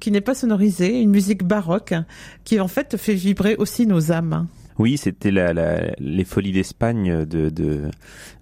qui 0.00 0.10
n'est 0.10 0.20
pas 0.20 0.34
sonorisée, 0.34 1.00
une 1.00 1.10
musique 1.10 1.44
baroque 1.44 1.94
qui 2.42 2.58
en 2.58 2.66
fait 2.66 2.96
fait 2.96 3.14
vibrer 3.14 3.54
aussi 3.54 3.86
nos 3.86 4.10
âmes. 4.10 4.48
Oui, 4.80 4.96
c'était 4.96 5.30
les 5.30 6.24
Folies 6.24 6.52
d'Espagne 6.52 7.24
de 7.24 7.90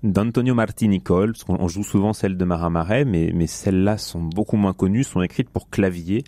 d'Antonio 0.03 0.55
Martini 0.55 1.03
Cole. 1.03 1.35
On 1.49 1.69
joue 1.69 1.85
souvent 1.85 2.15
celles 2.15 2.39
de 2.39 2.45
Marais, 2.45 3.05
mais, 3.05 3.31
mais 3.35 3.47
celles-là 3.47 3.99
sont 3.99 4.23
beaucoup 4.23 4.57
moins 4.57 4.73
connues, 4.73 5.05
sont 5.05 5.21
écrites 5.21 5.51
pour 5.51 5.69
clavier 5.69 6.25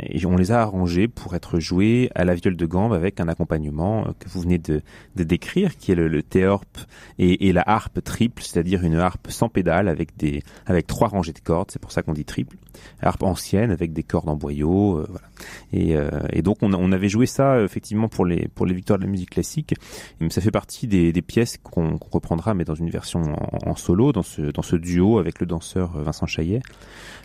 et 0.00 0.24
on 0.26 0.36
les 0.36 0.52
a 0.52 0.62
arrangés 0.62 1.08
pour 1.08 1.34
être 1.34 1.60
joués 1.60 2.10
à 2.14 2.24
la 2.24 2.34
viole 2.34 2.56
de 2.56 2.66
gambe 2.66 2.92
avec 2.92 3.20
un 3.20 3.28
accompagnement 3.28 4.06
euh, 4.06 4.10
que 4.18 4.28
vous 4.28 4.40
venez 4.40 4.58
de, 4.58 4.82
de 5.16 5.24
décrire, 5.24 5.76
qui 5.76 5.92
est 5.92 5.94
le, 5.94 6.08
le 6.08 6.22
théorpe 6.22 6.78
et, 7.18 7.48
et, 7.48 7.52
la 7.52 7.62
harpe 7.66 8.02
triple, 8.02 8.42
c'est-à-dire 8.42 8.84
une 8.84 8.96
harpe 8.96 9.30
sans 9.30 9.48
pédale 9.48 9.88
avec 9.88 10.16
des 10.16 10.42
avec 10.66 10.86
trois 10.86 11.08
rangées 11.08 11.32
de 11.32 11.40
cordes, 11.40 11.70
c'est 11.70 11.80
pour 11.80 11.92
ça 11.92 12.02
qu'on 12.02 12.12
dit 12.12 12.24
triple. 12.24 12.56
Harpe 13.00 13.22
ancienne 13.22 13.70
avec 13.70 13.92
des 13.92 14.02
cordes 14.02 14.28
en 14.28 14.36
boyau, 14.36 14.98
euh, 14.98 15.06
voilà. 15.08 15.28
Et, 15.72 15.96
euh, 15.96 16.10
et, 16.32 16.42
donc 16.42 16.58
on, 16.62 16.72
on, 16.74 16.92
avait 16.92 17.08
joué 17.08 17.26
ça 17.26 17.60
effectivement 17.62 18.08
pour 18.08 18.26
les 18.26 18.48
pour 18.48 18.66
les 18.66 18.74
victoires 18.74 18.98
de 18.98 19.04
la 19.04 19.10
musique 19.10 19.30
classique. 19.30 19.74
Et 20.20 20.30
ça 20.30 20.40
fait 20.40 20.50
partie 20.50 20.86
des, 20.86 21.12
des 21.12 21.22
pièces 21.22 21.58
qu'on 21.62 21.98
reprendra, 22.10 22.54
mais 22.54 22.64
dans 22.64 22.74
une 22.74 22.90
version 22.90 23.20
en, 23.20 23.70
en, 23.70 23.76
solo, 23.76 24.12
dans 24.12 24.22
ce 24.22 24.42
dans 24.42 24.62
ce 24.62 24.76
duo 24.76 25.18
avec 25.18 25.40
le 25.40 25.46
danseur 25.46 25.98
Vincent 25.98 26.26
Chaillet. 26.26 26.60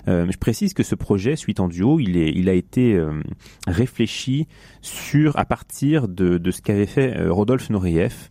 Euh, 0.08 0.28
je 0.30 0.38
précise 0.38 0.74
que 0.74 0.84
ce 0.84 0.96
projet, 0.96 1.36
Suite 1.36 1.60
en 1.60 1.68
duo, 1.68 2.00
il, 2.00 2.18
est, 2.18 2.32
il 2.32 2.50
a 2.50 2.51
été 2.54 2.94
euh, 2.96 3.22
réfléchi 3.68 4.48
sur 4.82 5.38
à 5.38 5.46
partir 5.46 6.08
de, 6.08 6.38
de 6.38 6.52
ce 6.52 6.62
qu'avait 6.62 6.86
fait 6.86 7.18
euh, 7.18 7.32
Rodolphe 7.32 7.70
Nureyev, 7.70 8.30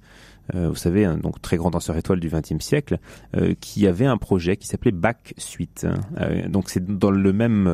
vous 0.52 0.74
savez, 0.74 1.04
un 1.04 1.16
donc 1.16 1.40
très 1.40 1.56
grand 1.56 1.70
danseur 1.70 1.96
étoile 1.96 2.18
du 2.18 2.28
XXe 2.28 2.58
siècle, 2.58 2.98
qui 3.60 3.86
avait 3.86 4.06
un 4.06 4.16
projet 4.16 4.56
qui 4.56 4.66
s'appelait 4.66 4.90
Bach 4.90 5.32
Suite. 5.36 5.86
donc 6.48 6.70
c'est 6.70 6.84
dans 6.84 7.12
le 7.12 7.32
même 7.32 7.72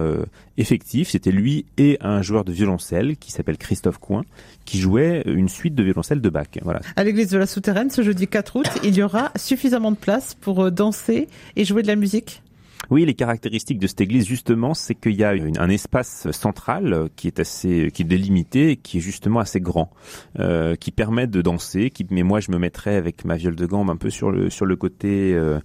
effectif, 0.59 1.09
c'était 1.09 1.31
lui 1.31 1.65
et 1.79 1.97
un 2.03 2.21
joueur 2.21 2.45
de 2.45 2.53
violoncelle 2.53 3.17
qui 3.17 3.33
s'appelle 3.33 3.57
Christophe 3.57 3.97
Coin, 3.97 4.25
qui 4.67 4.79
jouait 4.79 5.23
une 5.25 5.49
suite 5.49 5.75
de 5.75 5.83
violoncelle 5.83 6.21
de 6.21 6.29
Bach. 6.29 6.49
Voilà. 6.61 6.81
À 6.97 7.05
l'église 7.05 7.31
de 7.31 7.39
la 7.39 7.47
Souterraine, 7.47 7.89
ce 7.89 8.03
jeudi 8.03 8.29
4 8.29 8.57
août, 8.57 8.69
il 8.85 8.95
y 8.95 9.03
aura 9.03 9.33
suffisamment 9.37 9.91
de 9.91 9.97
place 9.97 10.35
pour 10.35 10.71
danser 10.71 11.29
et 11.57 11.65
jouer 11.65 11.81
de 11.81 11.89
la 11.89 11.97
musique? 11.97 12.43
Oui, 12.91 13.05
les 13.05 13.15
caractéristiques 13.15 13.79
de 13.79 13.87
cette 13.87 14.01
église, 14.01 14.27
justement, 14.27 14.75
c'est 14.75 14.95
qu'il 14.95 15.15
y 15.15 15.25
a 15.25 15.31
un 15.31 15.69
espace 15.69 16.31
central 16.31 17.09
qui 17.17 17.27
est 17.27 17.41
assez, 17.41 17.91
qui 17.93 18.03
est 18.03 18.07
délimité, 18.07 18.77
qui 18.77 18.99
est 18.99 19.01
justement 19.01 19.41
assez 19.41 19.61
grand, 19.61 19.91
euh, 20.39 20.77
qui 20.77 20.91
permet 20.91 21.27
de 21.27 21.43
danser. 21.43 21.91
Qui, 21.91 22.07
mais 22.11 22.23
moi, 22.23 22.41
je 22.41 22.51
me 22.51 22.59
mettrais 22.59 22.97
avec 22.97 23.25
ma 23.25 23.37
viole 23.37 23.57
de 23.57 23.67
gambe 23.67 23.91
un 23.91 23.97
peu 23.97 24.11
sur 24.11 24.31
le 24.31 24.51
sur 24.51 24.67
le 24.67 24.77
côté 24.77 25.35
euh, 25.35 25.61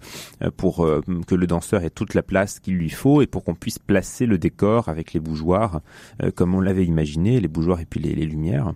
pour 0.58 0.86
euh, 0.86 1.02
que 1.28 1.36
le 1.36 1.48
danseur 1.48 1.84
ait 1.84 1.90
toute 1.90 2.14
la 2.14 2.24
place 2.24 2.60
qu'il 2.60 2.76
lui 2.76 2.90
faut 2.90 3.22
et 3.22 3.28
pour 3.28 3.44
qu'on 3.44 3.56
puisse 3.56 3.80
placer 3.80 4.26
le 4.26 4.38
décor 4.38 4.90
avec 4.90 5.14
les 5.14 5.20
bougeoirs 5.20 5.82
euh, 6.24 6.32
comme 6.32 6.56
on 6.56 6.62
l'avait 6.62 6.86
imaginé, 6.86 7.40
les 7.40 7.48
bougeoirs 7.48 7.80
et 7.80 7.86
puis 7.86 8.00
les, 8.00 8.14
les 8.16 8.26
lumières. 8.26 8.74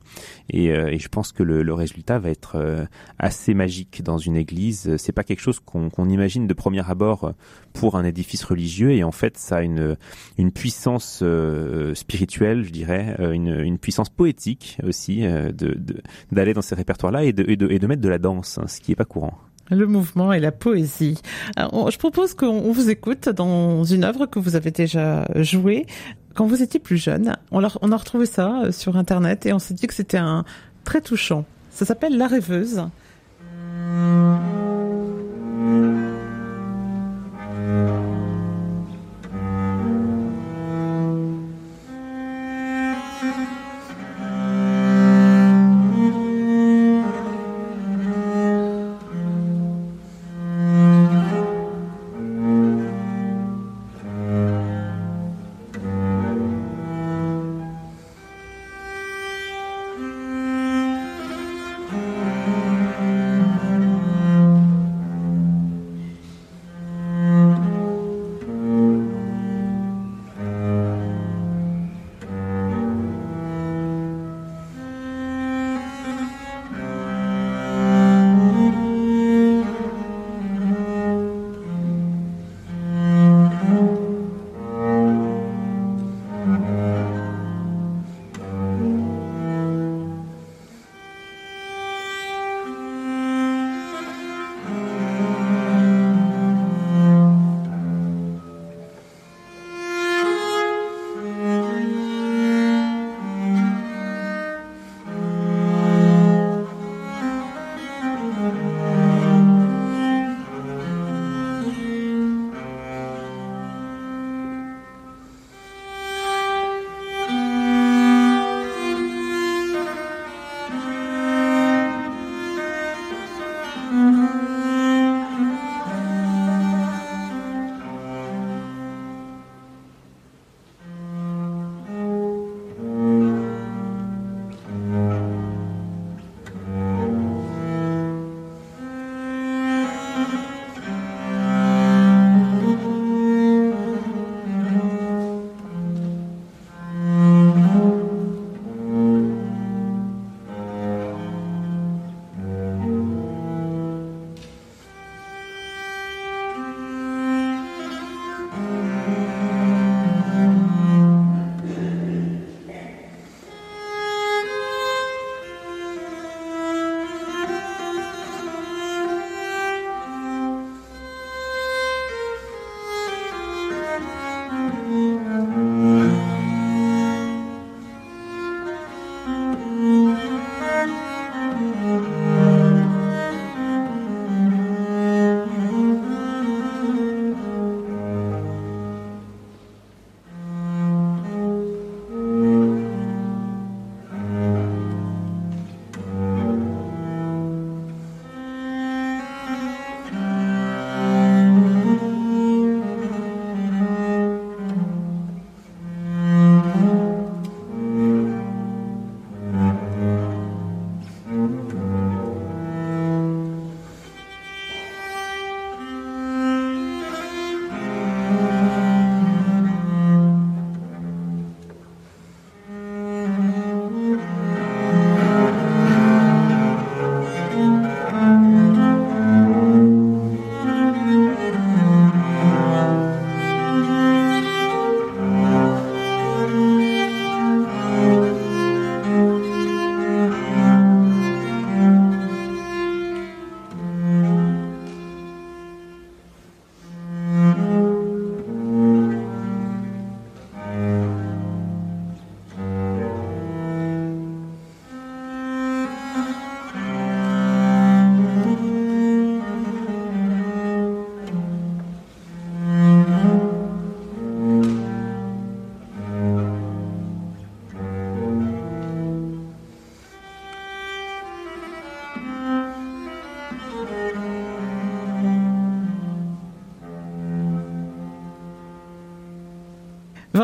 Et, 0.50 0.72
euh, 0.72 0.89
et, 0.91 1.00
je 1.00 1.08
pense 1.08 1.32
que 1.32 1.43
le, 1.43 1.64
le 1.64 1.74
résultat 1.74 2.20
va 2.20 2.30
être 2.30 2.88
assez 3.20 3.54
magique 3.54 4.04
dans 4.04 4.18
une 4.18 4.36
église. 4.36 4.96
C'est 4.98 5.12
pas 5.12 5.24
quelque 5.24 5.39
chose 5.39 5.60
qu'on 5.60 5.89
qu'on 5.89 6.10
imagine 6.10 6.48
de 6.48 6.54
premier 6.54 6.88
abord 6.89 7.34
pour 7.74 7.96
un 7.96 8.04
édifice 8.04 8.34
religieux 8.43 8.91
et 8.91 9.03
en 9.03 9.11
fait 9.11 9.38
ça 9.38 9.57
a 9.57 9.61
une, 9.61 9.95
une 10.38 10.51
puissance 10.51 11.19
euh, 11.21 11.93
spirituelle, 11.95 12.63
je 12.63 12.71
dirais, 12.71 13.15
euh, 13.19 13.31
une, 13.31 13.59
une 13.59 13.77
puissance 13.77 14.09
poétique 14.09 14.77
aussi 14.83 15.25
euh, 15.25 15.51
d'aller 16.31 16.53
dans 16.53 16.61
ces 16.61 16.75
répertoires-là 16.75 17.23
et 17.23 17.33
de, 17.33 17.45
et 17.49 17.55
de, 17.55 17.69
et 17.69 17.79
de 17.79 17.88
mettre 17.88 18.01
de 18.01 18.09
la 18.09 18.17
danse, 18.17 18.57
hein, 18.57 18.67
ce 18.67 18.79
qui 18.79 18.91
est 18.91 18.95
pas 18.95 19.05
courant. 19.05 19.38
Le 19.71 19.88
mouvement 19.88 20.31
et 20.31 20.39
la 20.39 20.51
poésie. 20.51 21.19
Je 21.57 21.97
propose 21.97 22.36
qu'on 22.36 22.71
vous 22.71 22.91
écoute 22.91 23.29
dans 23.29 23.83
une 23.83 24.03
œuvre 24.03 24.27
que 24.27 24.38
vous 24.38 24.55
avez 24.55 24.69
déjà 24.69 25.27
jouée 25.41 25.88
quand 26.36 26.45
vous 26.45 26.61
étiez 26.61 26.79
plus 26.79 26.97
jeune. 26.97 27.36
On 27.49 27.63
a 27.63 27.97
retrouvé 27.97 28.27
ça 28.27 28.71
sur 28.71 28.95
Internet 28.95 29.47
et 29.47 29.53
on 29.53 29.59
s'est 29.59 29.73
dit 29.73 29.88
que 29.88 29.95
c'était 29.95 30.19
un 30.19 30.45
très 30.83 31.01
touchant. 31.01 31.45
Ça 31.71 31.83
s'appelle 31.83 32.15
La 32.15 32.27
rêveuse. 32.27 32.83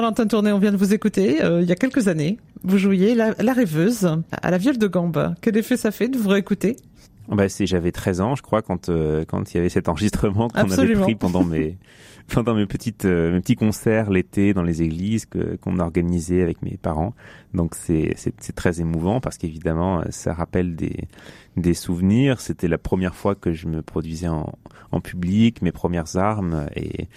Valentin 0.02 0.26
Tourné, 0.26 0.52
on 0.52 0.58
vient 0.58 0.72
de 0.72 0.78
vous 0.78 0.96
écouter 0.96 1.44
euh, 1.44 1.62
il 1.62 1.70
y 1.70 1.72
a 1.72 1.76
quelques 1.76 2.08
années. 2.08 2.40
Vous 2.64 2.80
jouiez 2.80 3.14
la, 3.14 3.54
rêveuse 3.54 4.10
à 4.32 4.50
la 4.50 4.58
viole 4.58 4.80
de 4.80 4.88
gambe. 4.88 5.36
Quel 5.42 5.56
effet 5.58 5.78
ça 5.78 5.92
fait 5.92 6.08
de 6.08 6.18
vous 6.18 6.30
réécouter? 6.30 6.76
Bah, 7.28 7.48
c'est 7.50 7.68
j'avais 7.68 7.92
13 7.92 8.20
ans, 8.20 8.36
je 8.36 8.42
crois, 8.42 8.64
quand 8.64 8.90
euh, 8.90 9.26
quand 9.26 9.54
il 9.54 9.58
y 9.58 9.60
avait 9.60 9.70
cet 9.70 9.90
enregistrement 9.90 10.48
qu'on 10.48 10.72
avait 10.72 10.96
pris 10.96 11.14
pendant 11.14 11.44
mes 11.44 11.78
pendant 12.34 12.56
mes 12.56 12.66
petites 12.66 13.06
euh, 13.06 13.32
mes 13.32 13.42
petits 13.42 13.56
concerts 13.56 14.10
l'été 14.10 14.56
dans 14.56 14.64
les 14.64 14.82
églises 14.82 15.28
que 15.28 15.56
qu'on 15.58 15.78
organisait 15.78 16.42
avec 16.42 16.64
mes 16.64 16.78
parents. 16.78 17.14
Donc 17.54 17.76
c'est 17.76 18.16
c'est 18.16 18.56
très 18.56 18.82
émouvant 18.82 19.22
parce 19.22 19.38
qu'évidemment 19.38 20.02
ça 20.10 20.34
rappelle 20.34 20.76
des 20.76 20.98
des 21.58 21.76
souvenirs. 21.76 22.42
C'était 22.42 22.68
la 22.68 22.80
première 22.80 23.14
fois 23.14 23.36
que 23.36 23.54
je 23.54 23.68
me 23.68 23.84
produisais 23.84 24.30
en 24.30 24.52
en 24.92 25.00
public, 25.00 25.62
mes 25.62 25.72
premières 25.72 26.18
armes 26.18 26.66
et 26.76 27.08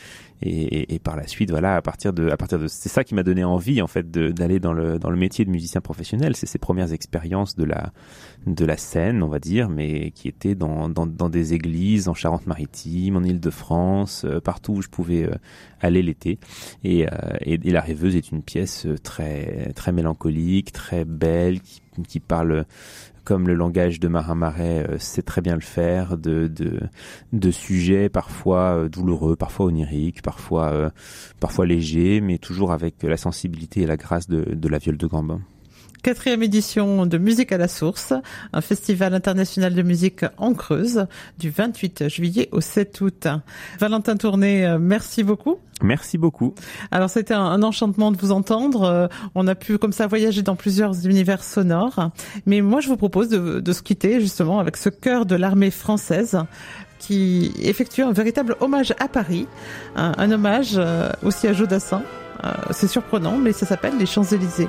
et, 0.43 0.95
et, 0.95 0.99
par 0.99 1.17
la 1.17 1.27
suite, 1.27 1.51
voilà, 1.51 1.77
à 1.77 1.83
partir 1.83 2.13
de, 2.13 2.29
à 2.29 2.37
partir 2.37 2.59
de, 2.59 2.67
c'est 2.67 2.89
ça 2.89 3.05
qui 3.05 3.15
m'a 3.15 3.23
donné 3.23 3.45
envie 3.45 3.81
en 3.81 3.87
fait 3.87 4.11
d'aller 4.11 4.61
dans 4.61 4.73
le 4.73 4.99
dans 4.99 5.11
le 5.11 5.17
métier 5.17 5.45
de 5.45 5.51
musicien 5.51 5.81
professionnel. 5.81 6.37
C'est 6.37 6.47
ces 6.47 6.59
premières 6.59 6.93
expériences 6.93 7.57
de 7.57 7.65
la 7.65 7.93
de 8.47 8.65
la 8.65 8.77
scène, 8.77 9.23
on 9.23 9.29
va 9.29 9.39
dire, 9.39 9.69
mais 9.69 10.11
qui 10.11 10.29
étaient 10.29 10.55
dans 10.55 10.89
dans, 10.89 11.07
dans 11.07 11.29
des 11.29 11.55
églises 11.55 12.09
en 12.09 12.15
Charente-Maritime, 12.15 13.17
en 13.17 13.23
Île-de-France, 13.23 14.25
euh, 14.25 14.41
partout 14.41 14.75
où 14.75 14.83
je 14.83 14.89
pouvais 14.89 15.25
euh, 15.25 15.35
aller 15.81 16.03
l'été. 16.03 16.39
Et, 16.83 17.07
euh, 17.07 17.11
et, 17.41 17.55
et, 17.55 17.71
la 17.71 17.81
rêveuse 17.81 18.17
est 18.17 18.31
une 18.31 18.43
pièce 18.43 18.87
très 19.03 19.73
très 19.75 19.93
mélancolique, 19.93 20.73
très 20.73 21.05
belle, 21.05 21.61
qui, 21.61 21.81
qui 22.07 22.21
parle 22.21 22.67
comme 23.25 23.49
le 23.49 23.55
langage 23.55 24.01
de 24.01 24.09
Marin 24.09 24.35
Marais 24.35 24.87
euh, 24.89 24.99
sait 24.99 25.23
très 25.23 25.41
bien 25.41 25.55
le 25.55 25.61
faire, 25.61 26.17
de, 26.17 26.47
de, 26.47 26.81
de 27.33 27.51
sujets 27.51 28.09
parfois 28.09 28.77
euh, 28.77 28.89
douloureux, 28.89 29.37
parfois 29.37 29.67
oniriques, 29.67 30.23
parfois, 30.23 30.67
euh, 30.73 30.91
parfois 31.41 31.67
légers, 31.67 32.21
mais 32.21 32.39
toujours 32.39 32.73
avec 32.73 33.03
la 33.03 33.17
sensibilité 33.17 33.83
et 33.83 33.87
la 33.87 33.97
grâce 33.97 34.29
de, 34.29 34.55
de 34.55 34.69
la 34.69 34.79
viole 34.79 34.99
de 34.99 35.07
Gambin 35.07 35.41
quatrième 36.05 36.43
édition 36.43 37.07
de 37.07 37.17
Musique 37.17 37.51
à 37.51 37.57
la 37.57 37.67
Source, 37.67 38.13
un 38.53 38.61
festival 38.61 39.15
international 39.15 39.73
de 39.73 39.81
musique 39.81 40.27
en 40.37 40.53
Creuse, 40.53 41.07
du 41.39 41.49
28 41.49 42.11
juillet 42.11 42.51
au 42.53 42.61
7 42.61 43.01
août. 43.01 43.27
Valentin 43.81 44.15
Tourné, 44.19 44.67
euh, 44.67 44.79
merci 44.79 45.23
beaucoup. 45.23 45.57
Merci 45.83 46.19
beaucoup. 46.19 46.55
Alors 46.91 47.09
c'était 47.09 47.33
un, 47.33 47.63
enchantement 47.63 48.13
de 48.13 48.19
vous 48.19 48.33
entendre. 48.33 48.83
Euh, 48.83 49.07
on 49.35 49.47
a 49.47 49.55
pu 49.55 49.79
comme 49.79 49.93
ça 49.93 50.07
voyager 50.07 50.43
dans 50.43 50.57
plusieurs 50.57 51.07
univers 51.07 51.43
sonores. 51.43 52.11
Mais 52.45 52.61
moi 52.61 52.81
je 52.81 52.89
vous 52.89 52.99
propose 52.99 53.31
de, 53.31 53.61
de 53.61 53.73
se 53.73 53.81
quitter 53.81 54.21
justement 54.21 54.61
avec 54.61 54.77
ce 54.77 54.91
cœur 54.91 55.25
de 55.25 55.37
l'armée 55.37 55.71
française 55.71 56.39
qui 56.99 57.51
effectue 57.63 58.03
un 58.03 58.13
véritable 58.13 58.57
hommage 58.61 58.95
à 59.01 59.09
Paris, 59.09 59.47
un, 59.97 60.31
hommage 60.31 60.75
euh, 60.77 61.09
aussi 61.23 61.49
à 61.49 61.55
Jodassin. 61.55 62.03
C'est 62.73 62.89
surprenant, 62.89 63.39
mais 63.39 63.53
ça 63.53 63.65
s'appelle 63.65 63.97
les 63.97 64.05
Champs-Élysées. 64.05 64.69